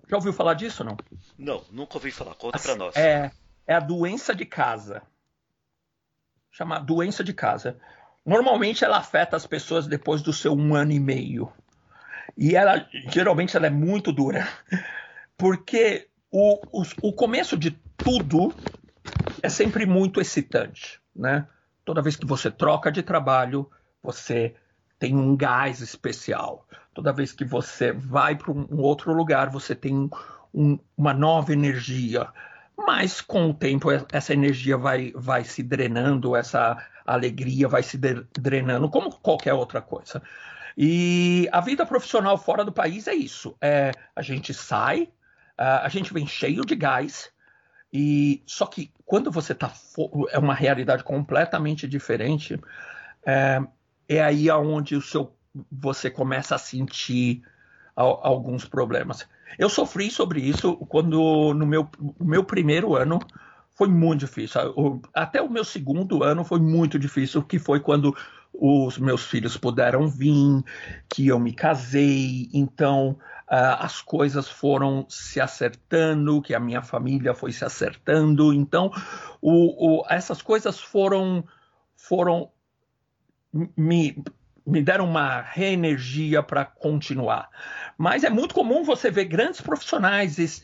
Já 0.09 0.15
ouviu 0.15 0.33
falar 0.33 0.55
disso, 0.55 0.83
não? 0.83 0.97
Não, 1.37 1.63
nunca 1.71 1.97
ouvi 1.97 2.11
falar. 2.11 2.35
Conta 2.35 2.59
para 2.59 2.75
nós. 2.75 2.95
É, 2.95 3.31
é 3.65 3.73
a 3.73 3.79
doença 3.79 4.33
de 4.33 4.45
casa 4.45 5.03
chama 6.57 6.79
doença 6.79 7.23
de 7.23 7.33
casa. 7.33 7.77
Normalmente 8.25 8.83
ela 8.83 8.97
afeta 8.97 9.37
as 9.37 9.45
pessoas 9.45 9.85
depois 9.85 10.23
do 10.23 10.33
seu 10.33 10.53
um 10.53 10.73
ano 10.73 10.91
e 10.91 10.99
meio. 10.99 11.51
E 12.35 12.55
ela 12.55 12.87
geralmente 13.09 13.55
ela 13.55 13.67
é 13.67 13.69
muito 13.69 14.11
dura. 14.11 14.47
Porque 15.37 16.07
o, 16.31 16.81
o, 16.81 16.83
o 17.03 17.13
começo 17.13 17.55
de 17.55 17.71
tudo 17.95 18.53
é 19.41 19.49
sempre 19.49 19.85
muito 19.85 20.19
excitante. 20.19 20.99
Né? 21.15 21.47
Toda 21.85 22.01
vez 22.01 22.15
que 22.15 22.25
você 22.25 22.49
troca 22.49 22.91
de 22.91 23.03
trabalho, 23.03 23.69
você 24.01 24.55
tem 24.97 25.15
um 25.15 25.37
gás 25.37 25.79
especial. 25.79 26.67
Toda 26.91 27.13
vez 27.13 27.31
que 27.31 27.45
você 27.45 27.91
vai 27.91 28.35
para 28.35 28.51
um 28.51 28.81
outro 28.81 29.13
lugar, 29.13 29.51
você 29.51 29.75
tem 29.75 30.09
um, 30.53 30.79
uma 30.97 31.13
nova 31.13 31.53
energia 31.53 32.27
mas 32.77 33.21
com 33.21 33.49
o 33.49 33.53
tempo 33.53 33.89
essa 34.11 34.33
energia 34.33 34.77
vai, 34.77 35.11
vai 35.15 35.43
se 35.43 35.63
drenando, 35.63 36.35
essa 36.35 36.77
alegria 37.05 37.67
vai 37.67 37.81
se 37.81 37.97
drenando, 37.97 38.89
como 38.89 39.11
qualquer 39.11 39.53
outra 39.53 39.81
coisa. 39.81 40.21
E 40.77 41.49
a 41.51 41.59
vida 41.59 41.85
profissional 41.85 42.37
fora 42.37 42.63
do 42.63 42.71
país 42.71 43.07
é 43.07 43.15
isso: 43.15 43.57
é, 43.59 43.91
a 44.15 44.21
gente 44.21 44.53
sai, 44.53 45.09
a 45.57 45.89
gente 45.89 46.13
vem 46.13 46.27
cheio 46.27 46.63
de 46.63 46.75
gás, 46.75 47.31
e 47.91 48.43
só 48.45 48.67
que 48.67 48.91
quando 49.05 49.31
você 49.31 49.53
está 49.53 49.73
é 50.29 50.37
uma 50.37 50.53
realidade 50.53 51.03
completamente 51.03 51.87
diferente, 51.87 52.61
é, 53.25 53.59
é 54.07 54.23
aí 54.23 54.49
aonde 54.51 54.95
o 54.95 55.01
seu 55.01 55.35
você 55.71 56.11
começa 56.11 56.53
a 56.53 56.59
sentir 56.59 57.41
alguns 57.95 58.63
problemas. 58.63 59.27
Eu 59.57 59.69
sofri 59.69 60.09
sobre 60.09 60.41
isso 60.41 60.75
quando 60.87 61.53
no 61.53 61.65
meu, 61.65 61.89
meu 62.19 62.43
primeiro 62.43 62.95
ano 62.95 63.19
foi 63.73 63.87
muito 63.87 64.21
difícil. 64.21 65.01
Até 65.13 65.41
o 65.41 65.49
meu 65.49 65.63
segundo 65.63 66.23
ano 66.23 66.43
foi 66.43 66.59
muito 66.59 66.97
difícil, 66.97 67.43
que 67.43 67.59
foi 67.59 67.79
quando 67.79 68.15
os 68.53 68.97
meus 68.97 69.25
filhos 69.25 69.55
puderam 69.55 70.07
vir, 70.07 70.63
que 71.07 71.27
eu 71.27 71.39
me 71.39 71.53
casei, 71.53 72.49
então 72.51 73.11
uh, 73.47 73.77
as 73.79 74.01
coisas 74.01 74.49
foram 74.49 75.05
se 75.07 75.39
acertando, 75.39 76.41
que 76.41 76.55
a 76.55 76.59
minha 76.59 76.81
família 76.81 77.35
foi 77.35 77.51
se 77.51 77.63
acertando, 77.63 78.51
então 78.51 78.91
o, 79.39 79.99
o, 79.99 80.05
essas 80.09 80.41
coisas 80.41 80.79
foram 80.79 81.43
foram 81.95 82.49
me 83.75 84.23
me 84.67 84.83
deram 84.83 85.05
uma 85.05 85.41
reenergia 85.41 86.43
para 86.43 86.65
continuar. 86.65 87.49
Mas 87.97 88.25
é 88.25 88.29
muito 88.29 88.53
comum 88.53 88.83
você 88.83 89.09
ver 89.09 89.25
grandes 89.25 89.61
profissionais. 89.61 90.61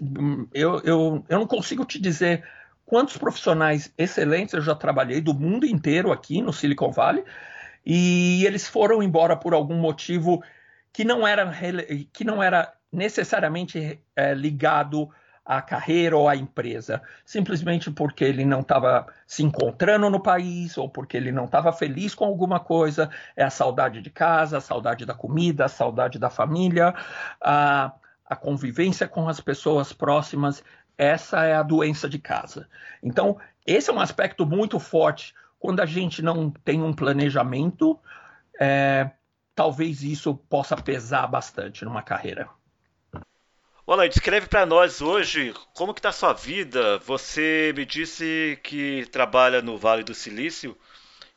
Eu, 0.54 0.82
eu, 0.82 1.26
eu 1.30 1.40
não 1.40 1.48
consigo 1.48 1.86
te 1.86 2.00
dizer 2.00 2.44
quantos 2.86 3.18
profissionais 3.18 3.94
excelentes 3.98 4.54
eu 4.54 4.62
já 4.62 4.76
trabalhei 4.76 5.22
do 5.22 5.34
mundo 5.34 5.66
inteiro 5.66 6.12
aqui 6.12 6.42
no 6.42 6.52
Silicon 6.52 6.92
Valley 6.92 7.24
e 7.86 8.46
eles 8.46 8.68
foram 8.68 9.02
embora 9.02 9.38
por 9.38 9.54
algum 9.54 9.76
motivo 9.76 10.44
que 10.92 11.06
não 11.06 11.26
era, 11.26 11.52
que 12.12 12.26
não 12.26 12.44
era 12.44 12.74
necessariamente 12.92 14.00
é, 14.16 14.34
ligado 14.34 15.10
a 15.46 15.62
carreira 15.62 16.18
ou 16.18 16.30
a 16.30 16.36
empresa, 16.36 17.02
simplesmente 17.26 17.92
porque 17.92 18.24
ele 18.24 18.46
não 18.46 18.62
estava 18.62 19.08
se 19.28 19.44
encontrando 19.44 20.10
no 20.10 20.20
país 20.20 20.78
ou 20.78 20.90
porque 20.90 21.18
ele 21.18 21.32
não 21.32 21.46
estava 21.46 21.72
feliz 21.74 22.16
com 22.16 22.26
alguma 22.26 22.60
coisa. 22.60 23.10
É 23.36 23.44
a 23.44 23.50
saudade 23.50 24.02
de 24.02 24.10
casa, 24.10 24.58
a 24.58 24.62
saudade 24.62 25.06
da 25.06 25.14
comida, 25.14 25.66
a 25.66 25.70
saudade 25.70 26.18
da 26.18 26.30
família, 26.30 26.94
a, 27.42 27.92
a 28.26 28.36
convivência 28.36 29.08
com 29.08 29.28
as 29.28 29.42
pessoas 29.42 29.92
próximas. 29.92 30.64
Essa 30.98 31.44
é 31.44 31.56
a 31.56 31.64
doença 31.64 32.08
de 32.08 32.20
casa. 32.20 32.70
Então, 33.02 33.38
esse 33.66 33.90
é 33.90 33.94
um 33.94 34.00
aspecto 34.00 34.46
muito 34.46 34.80
forte. 34.80 35.34
Quando 35.60 35.82
a 35.82 35.86
gente 35.86 36.22
não 36.22 36.50
tem 36.50 36.82
um 36.82 36.94
planejamento, 36.94 38.00
é, 38.60 39.10
talvez 39.56 40.04
isso 40.04 40.36
possa 40.36 40.76
pesar 40.76 41.28
bastante 41.28 41.84
numa 41.84 42.02
carreira. 42.02 42.48
Olá, 43.86 44.08
descreve 44.08 44.48
para 44.48 44.66
nós 44.66 45.02
hoje 45.02 45.54
como 45.74 45.94
que 45.94 46.00
está 46.00 46.10
sua 46.10 46.32
vida. 46.32 47.00
Você 47.00 47.74
me 47.76 47.86
disse 47.86 48.58
que 48.64 49.06
trabalha 49.12 49.62
no 49.62 49.78
Vale 49.78 50.06
do 50.06 50.14
Silício. 50.14 50.78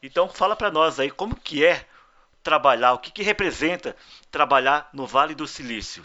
Então 0.00 0.28
fala 0.28 0.54
para 0.54 0.70
nós 0.70 1.00
aí 1.00 1.10
como 1.10 1.34
que 1.34 1.66
é 1.66 1.84
trabalhar, 2.44 2.92
o 2.92 2.98
que, 2.98 3.10
que 3.10 3.24
representa 3.24 3.96
trabalhar 4.30 4.88
no 4.92 5.08
Vale 5.08 5.34
do 5.34 5.44
Silício. 5.44 6.04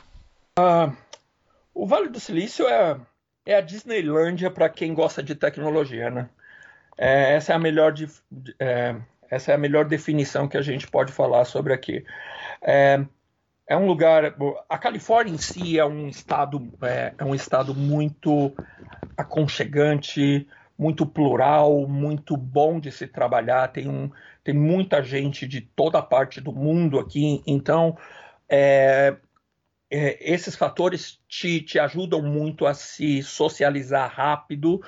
Uh, 0.58 0.92
o 1.76 1.86
Vale 1.86 2.10
do 2.10 2.20
Silício 2.20 2.68
é, 2.68 3.00
é 3.46 3.56
a 3.56 3.62
Disneylândia 3.62 4.50
para 4.50 4.68
quem 4.68 4.96
gosta 4.96 5.22
de 5.22 5.36
tecnologia, 5.36 6.10
né? 6.10 6.28
É, 6.98 7.36
essa 7.36 7.54
é 7.54 7.56
a 7.56 7.60
melhor 7.60 7.94
é, 8.58 8.96
essa 9.30 9.52
é 9.52 9.56
a 9.56 9.60
melhor 9.60 9.86
definição 9.86 10.48
que 10.48 10.58
a 10.58 10.62
gente 10.64 10.88
pode 10.88 11.12
falar 11.12 11.46
sobre 11.46 11.72
aqui. 11.72 12.04
É, 12.64 13.06
é 13.72 13.78
um 13.78 13.88
lugar. 13.88 14.36
A 14.68 14.78
Califórnia 14.78 15.34
em 15.34 15.38
si 15.38 15.80
é 15.80 15.86
um 15.86 16.10
estado, 16.10 16.70
é, 16.82 17.14
é 17.18 17.24
um 17.24 17.34
estado 17.34 17.74
muito 17.74 18.54
aconchegante, 19.16 20.46
muito 20.78 21.06
plural, 21.06 21.88
muito 21.88 22.36
bom 22.36 22.82
de 22.82 22.92
se 22.92 23.08
trabalhar. 23.08 23.70
Tem, 23.70 23.88
um, 23.88 24.12
tem 24.44 24.54
muita 24.54 25.02
gente 25.02 25.48
de 25.48 25.62
toda 25.62 26.02
parte 26.02 26.42
do 26.42 26.52
mundo 26.52 27.00
aqui, 27.00 27.42
então 27.48 27.98
é, 28.50 29.16
é, 29.90 30.34
esses 30.34 30.54
fatores 30.54 31.18
te, 31.26 31.62
te 31.62 31.80
ajudam 31.80 32.22
muito 32.22 32.66
a 32.66 32.74
se 32.74 33.24
socializar 33.24 34.12
rápido 34.14 34.82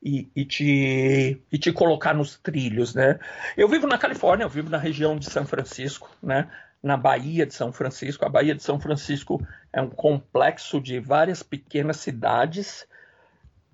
e, 0.00 0.30
e, 0.36 0.44
te, 0.44 1.42
e 1.50 1.58
te 1.58 1.72
colocar 1.72 2.14
nos 2.14 2.38
trilhos, 2.38 2.94
né? 2.94 3.18
Eu 3.56 3.68
vivo 3.68 3.88
na 3.88 3.98
Califórnia, 3.98 4.44
eu 4.44 4.48
vivo 4.48 4.70
na 4.70 4.78
região 4.78 5.18
de 5.18 5.28
São 5.28 5.44
Francisco, 5.44 6.08
né? 6.22 6.48
Na 6.82 6.96
Baía 6.96 7.44
de 7.44 7.54
São 7.54 7.72
Francisco. 7.72 8.24
A 8.24 8.28
Baía 8.28 8.54
de 8.54 8.62
São 8.62 8.78
Francisco 8.80 9.44
é 9.72 9.80
um 9.80 9.90
complexo 9.90 10.80
de 10.80 11.00
várias 11.00 11.42
pequenas 11.42 11.98
cidades 11.98 12.86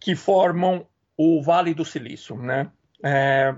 que 0.01 0.15
formam 0.15 0.87
o 1.17 1.43
Vale 1.43 1.75
do 1.75 1.85
Silício, 1.85 2.37
né? 2.37 2.71
É, 3.03 3.55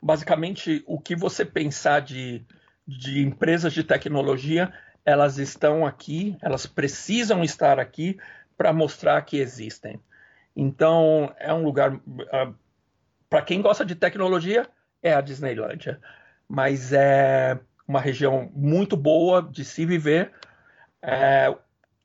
basicamente, 0.00 0.82
o 0.86 0.98
que 0.98 1.14
você 1.14 1.44
pensar 1.44 2.00
de, 2.00 2.44
de 2.86 3.22
empresas 3.22 3.72
de 3.72 3.84
tecnologia, 3.84 4.72
elas 5.04 5.38
estão 5.38 5.84
aqui, 5.84 6.36
elas 6.40 6.66
precisam 6.66 7.42
estar 7.42 7.78
aqui 7.78 8.18
para 8.56 8.72
mostrar 8.72 9.20
que 9.22 9.38
existem. 9.38 10.00
Então, 10.54 11.34
é 11.38 11.52
um 11.52 11.64
lugar. 11.64 11.94
Uh, 11.94 12.54
Para 13.28 13.42
quem 13.42 13.60
gosta 13.62 13.84
de 13.84 13.94
tecnologia, 13.94 14.68
é 15.02 15.12
a 15.12 15.20
Disneylândia. 15.20 16.00
Mas 16.48 16.92
é 16.92 17.58
uma 17.86 18.00
região 18.00 18.50
muito 18.54 18.96
boa 18.96 19.42
de 19.42 19.64
se 19.64 19.84
viver, 19.84 20.32
é, 21.02 21.54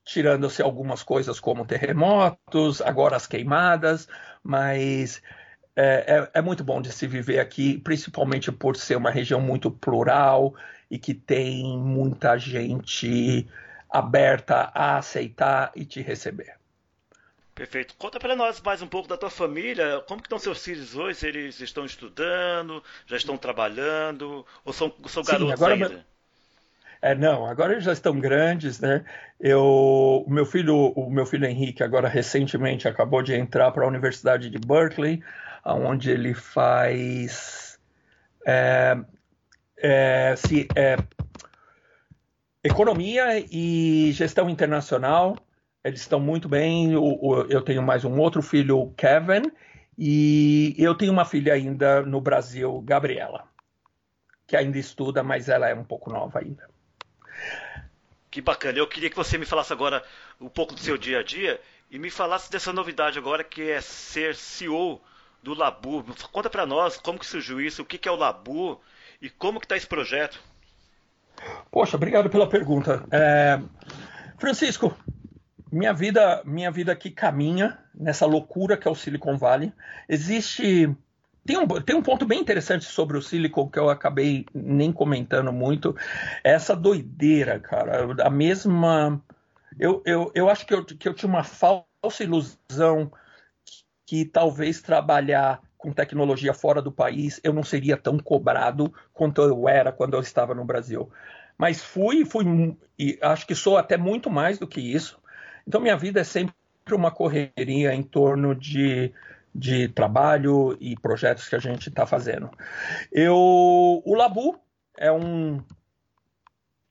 tirando-se 0.04 0.62
algumas 0.62 1.04
coisas 1.04 1.40
como 1.40 1.66
terremotos, 1.66 2.82
agora 2.82 3.16
as 3.16 3.28
queimadas, 3.28 4.08
mas 4.44 5.22
é, 5.76 6.30
é, 6.34 6.40
é, 6.40 6.42
muito 6.42 6.64
bom 6.64 6.82
de 6.82 6.92
se 6.92 7.06
viver 7.06 7.40
aqui, 7.40 7.78
principalmente 7.78 8.52
por 8.52 8.76
ser 8.76 8.96
uma 8.96 9.12
região 9.12 9.40
muito 9.40 9.70
plural 9.70 10.56
e 10.90 10.98
que 10.98 11.14
tem 11.14 11.78
muita 11.78 12.38
gente 12.38 13.48
aberta 13.90 14.72
a 14.74 14.98
aceitar 14.98 15.72
e 15.76 15.86
te 15.86 16.02
receber. 16.02 16.57
Perfeito. 17.58 17.96
Conta 17.98 18.20
para 18.20 18.36
nós 18.36 18.62
mais 18.62 18.84
um 18.84 18.88
pouco 18.88 19.08
da 19.08 19.18
tua 19.18 19.32
família. 19.32 20.00
Como 20.08 20.22
que 20.22 20.28
estão 20.28 20.38
seus 20.38 20.64
filhos 20.64 20.96
hoje? 20.96 21.26
Eles 21.26 21.60
estão 21.60 21.86
estudando, 21.86 22.84
já 23.08 23.18
estão 23.18 23.36
trabalhando 23.36 24.46
ou 24.64 24.72
são, 24.72 24.94
são 25.08 25.24
Sim, 25.24 25.32
garotos 25.32 25.54
agora... 25.54 25.74
ainda? 25.74 26.06
É, 27.02 27.16
não, 27.16 27.48
agora 27.48 27.74
eles 27.74 27.84
já 27.84 27.94
estão 27.94 28.20
grandes, 28.20 28.80
né? 28.80 29.04
Eu, 29.40 30.24
o 30.26 30.30
meu 30.30 30.46
filho, 30.46 30.76
o 30.96 31.10
meu 31.10 31.26
filho 31.26 31.46
Henrique, 31.46 31.82
agora 31.82 32.08
recentemente 32.08 32.88
acabou 32.88 33.24
de 33.24 33.34
entrar 33.34 33.72
para 33.72 33.86
a 33.86 33.88
Universidade 33.88 34.52
de 34.52 34.58
Berkeley, 34.60 35.24
onde 35.66 36.12
ele 36.12 36.36
faz 36.36 37.80
é, 38.46 38.98
é, 39.78 40.36
se, 40.36 40.68
é, 40.76 40.98
economia 42.64 43.44
e 43.52 44.12
gestão 44.12 44.48
internacional. 44.48 45.38
Eles 45.88 46.02
estão 46.02 46.20
muito 46.20 46.50
bem. 46.50 46.92
Eu 46.92 47.62
tenho 47.62 47.82
mais 47.82 48.04
um 48.04 48.20
outro 48.20 48.42
filho, 48.42 48.94
Kevin, 48.98 49.50
e 49.98 50.76
eu 50.78 50.94
tenho 50.94 51.14
uma 51.14 51.24
filha 51.24 51.54
ainda 51.54 52.02
no 52.02 52.20
Brasil, 52.20 52.82
Gabriela, 52.82 53.48
que 54.46 54.58
ainda 54.58 54.78
estuda, 54.78 55.24
mas 55.24 55.48
ela 55.48 55.70
é 55.70 55.74
um 55.74 55.86
pouco 55.86 56.12
nova 56.12 56.40
ainda. 56.40 56.70
Que 58.30 58.42
bacana. 58.42 58.78
Eu 58.78 58.88
queria 58.88 59.10
que 59.10 59.16
você 59.16 59.38
me 59.38 59.46
falasse 59.46 59.72
agora 59.72 60.04
um 60.42 60.50
pouco 60.50 60.74
do 60.74 60.82
seu 60.82 60.98
dia 60.98 61.22
a 61.22 61.24
dia 61.24 61.58
e 61.90 61.98
me 61.98 62.10
falasse 62.10 62.52
dessa 62.52 62.74
novidade 62.74 63.18
agora 63.18 63.42
que 63.42 63.72
é 63.72 63.80
ser 63.80 64.36
CEO 64.36 65.02
do 65.42 65.54
Labu. 65.54 66.04
Conta 66.34 66.50
para 66.50 66.66
nós 66.66 66.98
como 66.98 67.18
que 67.18 67.26
surgiu 67.26 67.62
isso, 67.62 67.82
o 67.82 67.86
que, 67.86 67.98
que 67.98 68.10
é 68.10 68.12
o 68.12 68.18
Labu 68.18 68.82
e 69.22 69.30
como 69.30 69.58
que 69.58 69.66
está 69.66 69.78
esse 69.78 69.88
projeto. 69.88 70.38
Poxa, 71.72 71.96
obrigado 71.96 72.30
pela 72.30 72.50
pergunta. 72.50 73.06
É... 73.10 73.58
Francisco, 74.38 74.96
minha 75.72 75.94
vida, 75.94 76.42
minha 76.46 76.72
vida 76.72 76.92
aqui 76.92 77.10
caminha 77.12 77.78
nessa 77.94 78.26
loucura 78.26 78.78
que 78.78 78.88
é 78.88 78.92
o 78.92 78.96
Silicon 78.96 79.38
Valley. 79.38 79.74
Existe 80.08 80.96
tem 81.48 81.58
um, 81.58 81.66
tem 81.66 81.96
um 81.96 82.02
ponto 82.02 82.26
bem 82.26 82.42
interessante 82.42 82.84
sobre 82.84 83.18
o 83.18 83.22
Silicon 83.22 83.70
que 83.70 83.80
eu 83.80 83.90
acabei 83.90 84.46
nem 84.54 84.92
comentando 84.92 85.54
muito. 85.54 85.96
Essa 86.44 86.76
doideira, 86.76 87.58
cara. 87.58 88.06
A 88.22 88.30
mesma. 88.30 89.22
Eu, 89.80 90.02
eu, 90.06 90.30
eu 90.36 90.50
acho 90.50 90.66
que 90.66 90.74
eu, 90.74 90.84
que 90.84 91.08
eu 91.08 91.14
tinha 91.14 91.30
uma 91.30 91.46
falsa 91.46 91.88
ilusão 92.22 93.10
que, 93.64 93.84
que 94.06 94.26
talvez 94.26 94.82
trabalhar 94.82 95.62
com 95.78 95.94
tecnologia 95.94 96.54
fora 96.54 96.82
do 96.82 96.92
país 96.92 97.40
eu 97.44 97.54
não 97.54 97.64
seria 97.64 97.96
tão 97.96 98.18
cobrado 98.18 98.94
quanto 99.14 99.42
eu 99.42 99.70
era 99.70 99.92
quando 99.92 100.16
eu 100.16 100.20
estava 100.20 100.54
no 100.54 100.66
Brasil. 100.66 101.10
Mas 101.58 101.82
fui, 101.82 102.26
fui 102.26 102.76
e 103.00 103.18
acho 103.22 103.48
que 103.48 103.56
sou 103.56 103.78
até 103.78 103.96
muito 103.96 104.30
mais 104.30 104.60
do 104.60 104.68
que 104.68 104.82
isso. 104.82 105.18
Então 105.68 105.82
minha 105.82 105.98
vida 105.98 106.22
é 106.22 106.24
sempre 106.24 106.56
uma 106.92 107.12
correria 107.12 107.94
em 107.94 108.04
torno 108.04 108.56
de 108.56 109.14
de 109.58 109.88
trabalho 109.88 110.78
e 110.80 110.96
projetos 110.96 111.50
que 111.50 111.56
a 111.56 111.60
gente 111.60 111.90
está 111.90 112.06
fazendo. 112.06 112.52
Eu, 113.12 113.36
o 113.36 114.14
Labu 114.14 114.60
é 114.96 115.12
um 115.12 115.64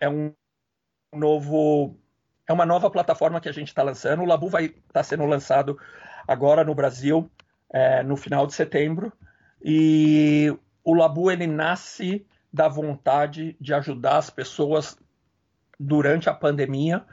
é 0.01 0.09
um 0.09 0.35
novo 1.15 1.97
é 2.47 2.53
uma 2.53 2.67
nova 2.67 2.91
plataforma 2.91 3.41
que 3.41 3.49
a 3.49 3.53
gente 3.53 3.69
está 3.69 3.85
lançando. 3.85 4.23
O 4.23 4.27
Labu 4.27 4.49
vai 4.49 4.65
estar 4.67 4.81
tá 4.93 5.03
sendo 5.03 5.25
lançado 5.27 5.79
agora 6.27 6.65
no 6.65 6.75
Brasil 6.75 7.31
é, 7.73 8.03
no 8.03 8.17
final 8.17 8.47
de 8.47 8.55
setembro 8.55 9.13
e 9.63 10.53
o 10.83 10.93
Labu 10.93 11.31
ele 11.31 11.47
nasce 11.47 12.27
da 12.53 12.69
vontade 12.69 13.57
de 13.61 13.75
ajudar 13.75 14.17
as 14.17 14.29
pessoas 14.29 14.99
durante 15.79 16.29
a 16.29 16.35
pandemia. 16.35 17.05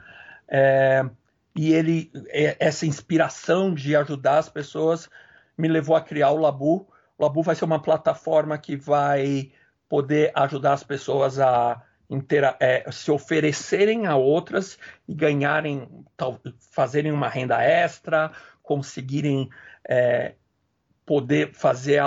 É, 0.48 1.08
e 1.56 1.72
ele 1.72 2.10
é, 2.28 2.56
essa 2.58 2.86
inspiração 2.86 3.72
de 3.72 3.94
ajudar 3.94 4.38
as 4.38 4.48
pessoas 4.48 5.08
me 5.56 5.68
levou 5.68 5.94
a 5.94 6.00
criar 6.00 6.30
o 6.30 6.38
Labu. 6.38 6.88
O 7.16 7.22
Labu 7.22 7.42
vai 7.42 7.54
ser 7.54 7.64
uma 7.64 7.80
plataforma 7.80 8.58
que 8.58 8.76
vai 8.76 9.52
poder 9.88 10.32
ajudar 10.34 10.72
as 10.72 10.82
pessoas 10.82 11.38
a 11.38 11.82
é, 12.60 12.90
se 12.92 13.10
oferecerem 13.10 14.06
a 14.06 14.14
outras 14.14 14.78
e 15.08 15.14
ganharem, 15.14 15.88
tal, 16.16 16.38
fazerem 16.70 17.10
uma 17.10 17.28
renda 17.28 17.62
extra, 17.62 18.30
conseguirem 18.62 19.48
é, 19.88 20.34
poder 21.06 21.54
fazer 21.54 22.02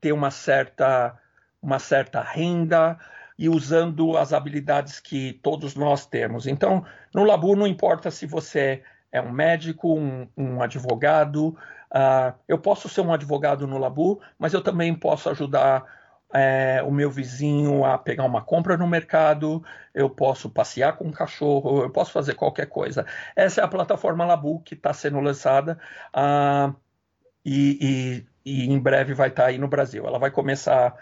ter 0.00 0.12
uma 0.12 0.30
certa 0.30 1.18
uma 1.60 1.78
certa 1.78 2.20
renda 2.20 2.98
e 3.38 3.48
usando 3.48 4.16
as 4.16 4.32
habilidades 4.32 4.98
que 4.98 5.34
todos 5.34 5.74
nós 5.76 6.06
temos. 6.06 6.46
Então, 6.46 6.84
no 7.14 7.24
Labu 7.24 7.54
não 7.54 7.66
importa 7.66 8.10
se 8.10 8.26
você 8.26 8.82
é 9.12 9.20
um 9.20 9.30
médico, 9.30 9.94
um, 9.94 10.26
um 10.36 10.62
advogado, 10.62 11.56
Uh, 11.92 12.32
eu 12.48 12.56
posso 12.56 12.88
ser 12.88 13.02
um 13.02 13.12
advogado 13.12 13.66
no 13.66 13.76
Labu, 13.76 14.18
mas 14.38 14.54
eu 14.54 14.62
também 14.62 14.94
posso 14.94 15.28
ajudar 15.28 15.84
é, 16.32 16.82
o 16.82 16.90
meu 16.90 17.10
vizinho 17.10 17.84
a 17.84 17.98
pegar 17.98 18.24
uma 18.24 18.42
compra 18.42 18.76
no 18.76 18.86
mercado, 18.86 19.62
eu 19.94 20.08
posso 20.08 20.48
passear 20.48 20.96
com 20.96 21.04
um 21.04 21.12
cachorro, 21.12 21.82
eu 21.82 21.90
posso 21.90 22.10
fazer 22.10 22.34
qualquer 22.34 22.66
coisa. 22.66 23.04
Essa 23.36 23.60
é 23.60 23.64
a 23.64 23.68
plataforma 23.68 24.24
Labu 24.24 24.60
que 24.60 24.72
está 24.74 24.94
sendo 24.94 25.20
lançada 25.20 25.78
uh, 26.16 26.74
e, 27.44 28.24
e, 28.44 28.62
e, 28.64 28.72
em 28.72 28.78
breve 28.78 29.12
vai 29.12 29.28
estar 29.28 29.42
tá 29.42 29.48
aí 29.50 29.58
no 29.58 29.68
Brasil. 29.68 30.06
Ela 30.06 30.18
vai 30.18 30.30
começar 30.30 30.96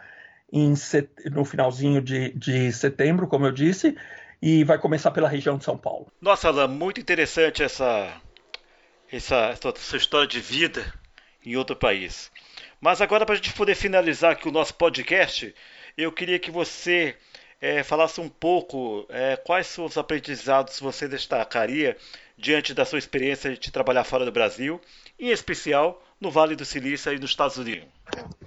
set... 0.74 1.08
no 1.30 1.44
finalzinho 1.44 2.02
de, 2.02 2.32
de 2.32 2.72
setembro, 2.72 3.28
como 3.28 3.46
eu 3.46 3.52
disse, 3.52 3.96
e 4.42 4.64
vai 4.64 4.78
começar 4.78 5.10
pela 5.10 5.28
região 5.28 5.58
de 5.58 5.64
São 5.64 5.76
Paulo. 5.76 6.06
Nossa, 6.20 6.48
Alain, 6.48 6.68
muito 6.68 7.00
interessante 7.00 7.62
essa 7.62 8.20
essa, 9.12 9.54
essa 9.76 9.96
história 9.96 10.26
de 10.26 10.40
vida 10.40 10.92
em 11.44 11.56
outro 11.56 11.74
país. 11.74 12.30
Mas 12.80 13.00
agora, 13.00 13.26
para 13.26 13.34
a 13.34 13.36
gente 13.36 13.52
poder 13.52 13.74
finalizar 13.74 14.32
aqui 14.32 14.48
o 14.48 14.52
nosso 14.52 14.74
podcast, 14.74 15.54
eu 15.96 16.12
queria 16.12 16.38
que 16.38 16.50
você 16.50 17.16
é, 17.60 17.82
falasse 17.82 18.20
um 18.20 18.28
pouco 18.28 19.06
é, 19.10 19.36
quais 19.36 19.66
são 19.66 19.84
os 19.84 19.98
aprendizados 19.98 20.80
você 20.80 21.06
destacaria 21.06 21.96
diante 22.36 22.72
da 22.72 22.86
sua 22.86 22.98
experiência 22.98 23.54
de 23.54 23.70
trabalhar 23.70 24.04
fora 24.04 24.24
do 24.24 24.32
Brasil, 24.32 24.80
em 25.18 25.28
especial 25.28 26.02
no 26.18 26.30
Vale 26.30 26.56
do 26.56 26.64
Silício 26.64 27.12
e 27.12 27.18
nos 27.18 27.30
Estados 27.30 27.58
Unidos. 27.58 27.88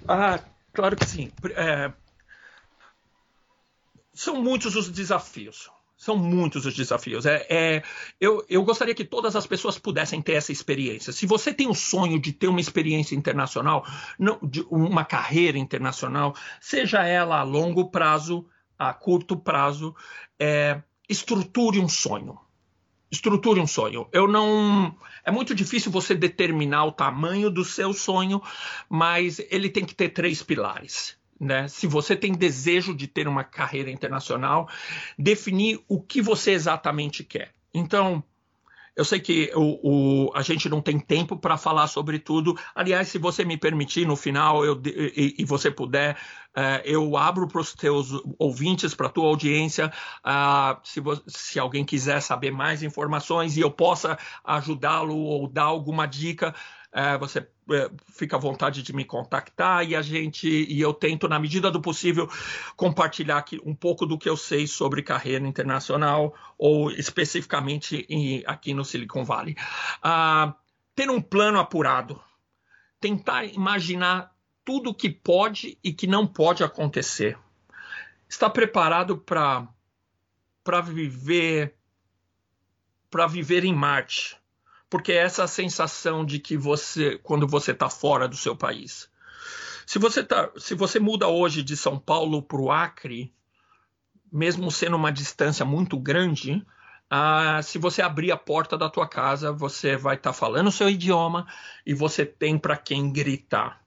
Ah, 0.08 0.40
claro 0.72 0.96
que 0.96 1.06
sim. 1.06 1.30
É... 1.54 1.92
São 4.12 4.42
muitos 4.42 4.74
os 4.74 4.88
desafios. 4.90 5.70
São 6.04 6.18
muitos 6.18 6.66
os 6.66 6.74
desafios. 6.74 7.24
É, 7.24 7.46
é, 7.48 7.82
eu, 8.20 8.44
eu 8.46 8.62
gostaria 8.62 8.94
que 8.94 9.06
todas 9.06 9.34
as 9.34 9.46
pessoas 9.46 9.78
pudessem 9.78 10.20
ter 10.20 10.34
essa 10.34 10.52
experiência. 10.52 11.14
Se 11.14 11.24
você 11.24 11.50
tem 11.50 11.66
o 11.66 11.72
sonho 11.72 12.20
de 12.20 12.30
ter 12.30 12.46
uma 12.46 12.60
experiência 12.60 13.14
internacional, 13.14 13.86
não, 14.18 14.38
de 14.42 14.60
uma 14.70 15.02
carreira 15.02 15.56
internacional, 15.56 16.34
seja 16.60 17.06
ela 17.06 17.40
a 17.40 17.42
longo 17.42 17.90
prazo, 17.90 18.46
a 18.78 18.92
curto 18.92 19.34
prazo, 19.34 19.96
é, 20.38 20.82
estruture 21.08 21.80
um 21.80 21.88
sonho. 21.88 22.38
Estruture 23.10 23.58
um 23.58 23.66
sonho. 23.66 24.06
Eu 24.12 24.28
não. 24.28 24.94
É 25.24 25.30
muito 25.30 25.54
difícil 25.54 25.90
você 25.90 26.14
determinar 26.14 26.84
o 26.84 26.92
tamanho 26.92 27.48
do 27.48 27.64
seu 27.64 27.94
sonho, 27.94 28.42
mas 28.90 29.40
ele 29.50 29.70
tem 29.70 29.86
que 29.86 29.94
ter 29.94 30.10
três 30.10 30.42
pilares 30.42 31.16
né? 31.40 31.68
Se 31.68 31.86
você 31.86 32.16
tem 32.16 32.32
desejo 32.32 32.94
de 32.94 33.06
ter 33.06 33.28
uma 33.28 33.44
carreira 33.44 33.90
internacional, 33.90 34.68
definir 35.18 35.80
o 35.88 36.00
que 36.00 36.22
você 36.22 36.52
exatamente 36.52 37.24
quer. 37.24 37.52
Então, 37.72 38.22
eu 38.96 39.04
sei 39.04 39.18
que 39.18 39.50
o, 39.54 40.28
o, 40.28 40.32
a 40.34 40.42
gente 40.42 40.68
não 40.68 40.80
tem 40.80 41.00
tempo 41.00 41.36
para 41.36 41.56
falar 41.56 41.88
sobre 41.88 42.18
tudo. 42.18 42.56
Aliás, 42.74 43.08
se 43.08 43.18
você 43.18 43.44
me 43.44 43.56
permitir, 43.56 44.06
no 44.06 44.14
final, 44.14 44.64
eu, 44.64 44.80
e, 44.86 45.34
e 45.38 45.44
você 45.44 45.68
puder, 45.68 46.16
uh, 46.56 46.80
eu 46.84 47.16
abro 47.16 47.48
para 47.48 47.60
os 47.60 47.74
teus 47.74 48.10
ouvintes, 48.38 48.94
para 48.94 49.08
a 49.08 49.10
tua 49.10 49.26
audiência, 49.26 49.92
uh, 50.24 50.78
se, 50.84 51.00
se 51.26 51.58
alguém 51.58 51.84
quiser 51.84 52.20
saber 52.20 52.52
mais 52.52 52.84
informações 52.84 53.56
e 53.56 53.60
eu 53.60 53.70
possa 53.70 54.16
ajudá-lo 54.44 55.16
ou 55.16 55.48
dar 55.48 55.64
alguma 55.64 56.06
dica, 56.06 56.54
uh, 56.94 57.18
você 57.18 57.46
é, 57.70 57.90
fica 58.12 58.36
à 58.36 58.38
vontade 58.38 58.82
de 58.82 58.92
me 58.94 59.04
contactar 59.04 59.86
e 59.86 59.96
a 59.96 60.02
gente 60.02 60.48
e 60.48 60.80
eu 60.80 60.94
tento 60.94 61.28
na 61.28 61.38
medida 61.38 61.70
do 61.70 61.80
possível 61.80 62.28
compartilhar 62.76 63.38
aqui 63.38 63.60
um 63.64 63.74
pouco 63.74 64.06
do 64.06 64.16
que 64.16 64.28
eu 64.28 64.36
sei 64.36 64.66
sobre 64.66 65.02
carreira 65.02 65.46
internacional 65.46 66.34
ou 66.56 66.90
especificamente 66.90 68.06
em, 68.08 68.42
aqui 68.46 68.72
no 68.72 68.84
Silicon 68.84 69.24
Valley. 69.24 69.56
Ah, 70.02 70.54
ter 70.94 71.10
um 71.10 71.20
plano 71.20 71.58
apurado, 71.58 72.22
tentar 73.00 73.44
imaginar 73.44 74.32
tudo 74.64 74.94
que 74.94 75.10
pode 75.10 75.78
e 75.82 75.92
que 75.92 76.06
não 76.06 76.26
pode 76.26 76.62
acontecer. 76.62 77.38
Está 78.28 78.48
preparado 78.48 79.18
para 79.18 79.68
para 80.62 80.80
viver 80.80 81.74
para 83.10 83.26
viver 83.26 83.64
em 83.64 83.74
Marte, 83.74 84.36
porque 84.94 85.10
é 85.10 85.16
essa 85.16 85.48
sensação 85.48 86.24
de 86.24 86.38
que 86.38 86.56
você 86.56 87.18
quando 87.20 87.48
você 87.48 87.72
está 87.72 87.90
fora 87.90 88.28
do 88.28 88.36
seu 88.36 88.54
país. 88.54 89.10
Se 89.84 89.98
você 89.98 90.22
tá, 90.22 90.52
se 90.56 90.72
você 90.72 91.00
muda 91.00 91.26
hoje 91.26 91.64
de 91.64 91.76
São 91.76 91.98
Paulo 91.98 92.40
para 92.40 92.60
o 92.60 92.70
Acre, 92.70 93.34
mesmo 94.30 94.70
sendo 94.70 94.94
uma 94.94 95.10
distância 95.10 95.64
muito 95.64 95.98
grande, 95.98 96.64
ah, 97.10 97.60
se 97.60 97.76
você 97.76 98.02
abrir 98.02 98.30
a 98.30 98.36
porta 98.36 98.78
da 98.78 98.88
tua 98.88 99.08
casa, 99.08 99.50
você 99.50 99.96
vai 99.96 100.14
estar 100.14 100.30
tá 100.30 100.32
falando 100.32 100.68
o 100.68 100.72
seu 100.72 100.88
idioma 100.88 101.44
e 101.84 101.92
você 101.92 102.24
tem 102.24 102.56
para 102.56 102.76
quem 102.76 103.12
gritar. 103.12 103.82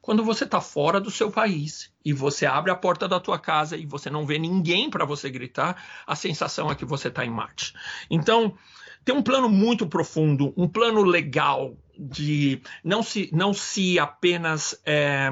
Quando 0.00 0.22
você 0.22 0.44
está 0.44 0.60
fora 0.60 1.00
do 1.00 1.10
seu 1.10 1.28
país 1.28 1.92
e 2.04 2.12
você 2.12 2.46
abre 2.46 2.70
a 2.70 2.76
porta 2.76 3.08
da 3.08 3.18
tua 3.18 3.36
casa 3.38 3.76
e 3.76 3.84
você 3.84 4.08
não 4.08 4.24
vê 4.24 4.38
ninguém 4.38 4.88
para 4.88 5.04
você 5.04 5.28
gritar, 5.28 5.82
a 6.06 6.14
sensação 6.14 6.70
é 6.70 6.76
que 6.76 6.84
você 6.84 7.08
está 7.08 7.24
em 7.24 7.30
Marte. 7.30 7.74
Então, 8.08 8.56
tem 9.04 9.14
um 9.14 9.22
plano 9.22 9.48
muito 9.48 9.86
profundo, 9.86 10.52
um 10.56 10.68
plano 10.68 11.02
legal 11.02 11.76
de 11.98 12.60
não 12.82 13.02
se, 13.02 13.28
não 13.32 13.52
se 13.52 13.98
apenas 13.98 14.80
é, 14.84 15.30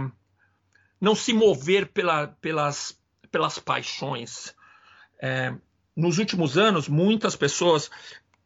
não 1.01 1.15
se 1.15 1.33
mover 1.33 1.89
pela, 1.89 2.29
pelas, 2.41 2.99
pelas 3.31 3.59
paixões. 3.59 4.55
É, 5.21 5.55
nos 5.97 6.19
últimos 6.19 6.59
anos, 6.59 6.89
muitas 6.89 7.35
pessoas 7.35 7.91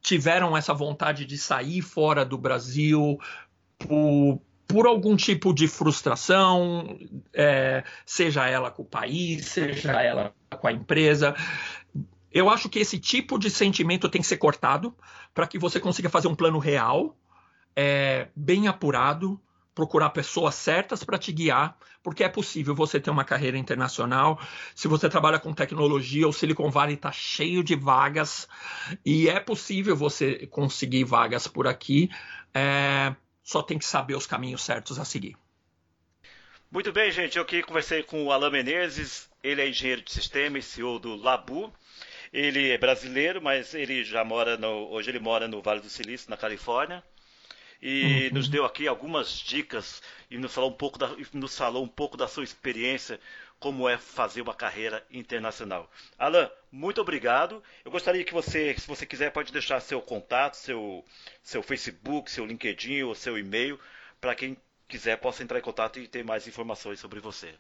tiveram 0.01 0.57
essa 0.57 0.75
vontade 0.75 1.25
de 1.25 1.39
sair 1.39 1.81
fora 1.81 2.25
do 2.25 2.37
Brasil 2.37 3.19
por, 3.79 4.41
por 4.67 4.87
algum 4.87 5.17
tipo 5.17 5.53
de 5.53 5.67
frustração, 5.67 6.99
é, 7.33 7.83
seja 8.05 8.47
ela 8.47 8.71
com 8.71 8.83
o 8.83 8.87
país, 8.87 9.47
seja 9.47 9.93
ela 10.03 10.35
com 10.61 10.69
a 10.69 10.73
empresa. 10.73 11.35
Eu 12.35 12.51
acho 12.51 12.69
que 12.69 12.81
esse 12.81 12.99
tipo 12.99 13.39
de 13.39 13.49
sentimento 13.49 14.09
tem 14.09 14.21
que 14.21 14.27
ser 14.27 14.39
cortado 14.39 14.93
para 15.33 15.47
que 15.47 15.57
você 15.57 15.79
consiga 15.79 16.11
fazer 16.11 16.27
um 16.27 16.35
plano 16.35 16.59
real, 16.59 17.17
é, 17.77 18.27
bem 18.35 18.67
apurado, 18.67 19.41
procurar 19.73 20.11
pessoas 20.11 20.57
certas 20.57 21.05
para 21.05 21.17
te 21.17 21.31
guiar, 21.31 21.79
porque 22.03 22.25
é 22.25 22.29
possível 22.29 22.75
você 22.75 22.99
ter 22.99 23.11
uma 23.11 23.25
carreira 23.25 23.57
internacional. 23.57 24.41
Se 24.75 24.89
você 24.89 25.09
trabalha 25.09 25.39
com 25.39 25.55
tecnologia, 25.55 26.27
o 26.27 26.33
Silicon 26.33 26.71
Valley 26.71 26.97
está 26.97 27.13
cheio 27.13 27.63
de 27.63 27.77
vagas 27.77 28.49
e 29.07 29.29
é 29.29 29.39
possível 29.39 29.95
você 29.95 30.47
conseguir 30.49 31.05
vagas 31.05 31.47
por 31.47 31.69
aqui. 31.69 32.11
É, 32.53 33.15
só 33.45 33.63
tem 33.63 33.79
que 33.79 33.85
saber 33.85 34.17
os 34.17 34.27
caminhos 34.27 34.63
certos 34.63 34.99
a 34.99 35.05
seguir. 35.05 35.37
Muito 36.69 36.93
bem, 36.93 37.13
gente. 37.13 37.37
Eu 37.37 37.45
aqui 37.45 37.63
conversei 37.63 38.03
com 38.03 38.25
o 38.25 38.33
Alain 38.33 38.51
Menezes. 38.51 39.31
Ele 39.43 39.63
é 39.63 39.69
engenheiro 39.69 40.03
de 40.03 40.13
sistema 40.13 40.59
e 40.59 40.63
CEO 40.63 40.99
do 40.99 41.15
Labu. 41.15 41.73
Ele 42.35 42.73
é 42.73 42.77
brasileiro, 42.77 43.41
mas 43.41 43.75
ele 43.75 44.03
já 44.03 44.25
mora 44.25 44.57
no, 44.57 44.91
hoje 44.91 45.09
ele 45.09 45.21
mora 45.21 45.47
no 45.47 45.63
Vale 45.63 45.81
do 45.81 45.89
Silício, 45.89 46.29
na 46.29 46.37
Califórnia 46.37 47.01
e 47.81 48.29
uhum. 48.29 48.35
nos 48.35 48.49
deu 48.49 48.65
aqui 48.65 48.89
algumas 48.89 49.39
dicas 49.39 50.03
e 50.29 50.37
nos 50.37 50.53
falou 50.53 50.71
um 50.71 50.75
pouco 50.75 50.99
da, 50.99 51.15
nos 51.33 51.57
falou 51.57 51.85
um 51.85 51.89
pouco 51.89 52.17
da 52.17 52.27
sua 52.27 52.43
experiência 52.43 53.21
como 53.61 53.89
é 53.89 53.97
fazer 53.97 54.43
uma 54.43 54.53
carreira 54.53 55.07
internacional. 55.13 55.89
Alan, 56.19 56.51
muito 56.73 57.01
obrigado. 57.01 57.63
Eu 57.85 57.93
gostaria 57.93 58.25
que 58.25 58.33
você, 58.33 58.75
se 58.77 58.89
você 58.89 59.07
quiser, 59.07 59.31
pode 59.31 59.53
deixar 59.53 59.79
seu 59.81 60.03
contato, 60.03 60.55
seu, 60.55 61.05
seu 61.41 61.63
Facebook, 61.63 62.33
seu 62.33 62.45
LinkedIn 62.45 63.03
ou 63.03 63.15
seu 63.15 63.39
e-mail, 63.39 63.79
para 64.21 64.35
quem 64.35 64.57
quiser 64.89 65.19
possa 65.19 65.45
entrar 65.45 65.61
em 65.61 65.63
contato 65.63 66.01
e 66.01 66.09
ter 66.09 66.25
mais 66.25 66.49
informações 66.49 66.99
sobre 66.99 67.21
você. 67.21 67.55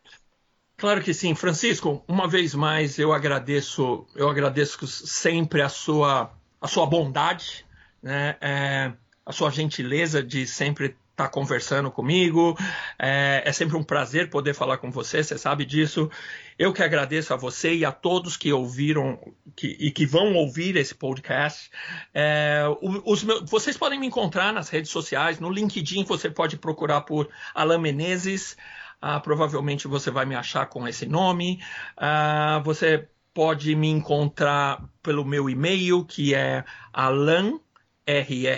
Claro 0.85 1.01
que 1.01 1.15
sim, 1.15 1.35
Francisco. 1.35 2.05
Uma 2.07 2.29
vez 2.29 2.55
mais, 2.55 2.99
eu 2.99 3.11
agradeço, 3.11 4.07
eu 4.15 4.29
agradeço 4.29 4.87
sempre 4.87 5.63
a 5.63 5.69
sua, 5.71 6.31
a 6.61 6.69
sua 6.69 6.85
bondade, 6.85 7.65
né? 8.03 8.37
É 8.39 8.93
a 9.25 9.33
sua 9.33 9.51
gentileza 9.51 10.23
de 10.23 10.47
sempre 10.47 10.89
estar 10.89 11.25
tá 11.25 11.29
conversando 11.29 11.91
comigo. 11.91 12.55
É, 12.99 13.43
é, 13.47 13.51
sempre 13.51 13.79
um 13.79 13.83
prazer 13.83 14.29
poder 14.29 14.53
falar 14.53 14.77
com 14.77 14.91
você, 14.91 15.25
você 15.25 15.39
sabe 15.39 15.65
disso. 15.65 16.11
Eu 16.59 16.71
que 16.71 16.83
agradeço 16.83 17.33
a 17.33 17.37
você 17.39 17.75
e 17.75 17.83
a 17.83 17.91
todos 17.91 18.37
que 18.37 18.53
ouviram 18.53 19.19
que, 19.57 19.69
e 19.81 19.91
que 19.91 20.05
vão 20.05 20.35
ouvir 20.35 20.77
esse 20.77 20.95
podcast. 20.95 21.71
É, 22.13 22.65
os 23.07 23.25
meus, 23.25 23.49
vocês 23.49 23.79
podem 23.79 23.99
me 23.99 24.07
encontrar 24.07 24.53
nas 24.53 24.69
redes 24.69 24.91
sociais, 24.91 25.41
no 25.41 25.49
LinkedIn 25.49 26.05
você 26.05 26.29
pode 26.29 26.59
procurar 26.59 27.01
por 27.01 27.31
Alain 27.55 27.81
Menezes. 27.81 28.55
Ah, 29.01 29.21
provavelmente 29.21 29.87
você 29.87 30.11
vai 30.11 30.25
me 30.25 30.35
achar 30.35 30.67
com 30.67 30.87
esse 30.89 31.07
nome. 31.07 31.63
Ah, 31.97 32.61
você 32.65 33.09
pode 33.33 33.75
me 33.75 33.89
encontrar 33.89 34.83
pelo 35.03 35.25
meu 35.25 35.51
e-mail, 35.51 36.05
que 36.05 36.35
é 36.35 36.65
alan 36.93 37.59
rrm.gmail.com. 38.07 38.57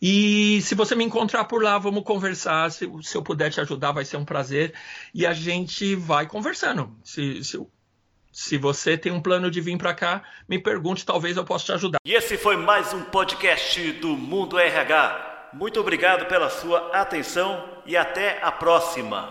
E 0.00 0.60
se 0.62 0.74
você 0.74 0.94
me 0.94 1.04
encontrar 1.04 1.44
por 1.44 1.62
lá, 1.62 1.78
vamos 1.78 2.04
conversar. 2.04 2.70
Se, 2.70 2.90
se, 3.02 3.16
eu 3.16 3.22
puder 3.22 3.50
te 3.50 3.60
ajudar, 3.60 3.92
vai 3.92 4.04
ser 4.04 4.16
um 4.16 4.24
prazer. 4.24 4.72
E 5.14 5.26
a 5.26 5.32
gente 5.32 5.94
vai 5.94 6.26
conversando. 6.26 6.96
Se, 7.04 7.44
se, 7.44 7.60
se 8.32 8.56
você 8.56 8.96
tem 8.96 9.12
um 9.12 9.20
plano 9.20 9.50
de 9.50 9.60
vir 9.60 9.76
para 9.76 9.92
cá, 9.92 10.22
me 10.48 10.58
pergunte, 10.58 11.04
talvez 11.04 11.36
eu 11.36 11.44
possa 11.44 11.66
te 11.66 11.72
ajudar. 11.72 11.98
E 12.04 12.14
esse 12.14 12.38
foi 12.38 12.56
mais 12.56 12.94
um 12.94 13.02
podcast 13.02 13.92
do 13.92 14.16
Mundo 14.16 14.58
RH. 14.58 15.27
Muito 15.52 15.80
obrigado 15.80 16.26
pela 16.26 16.50
sua 16.50 16.90
atenção 16.92 17.64
e 17.86 17.96
até 17.96 18.38
a 18.42 18.52
próxima. 18.52 19.30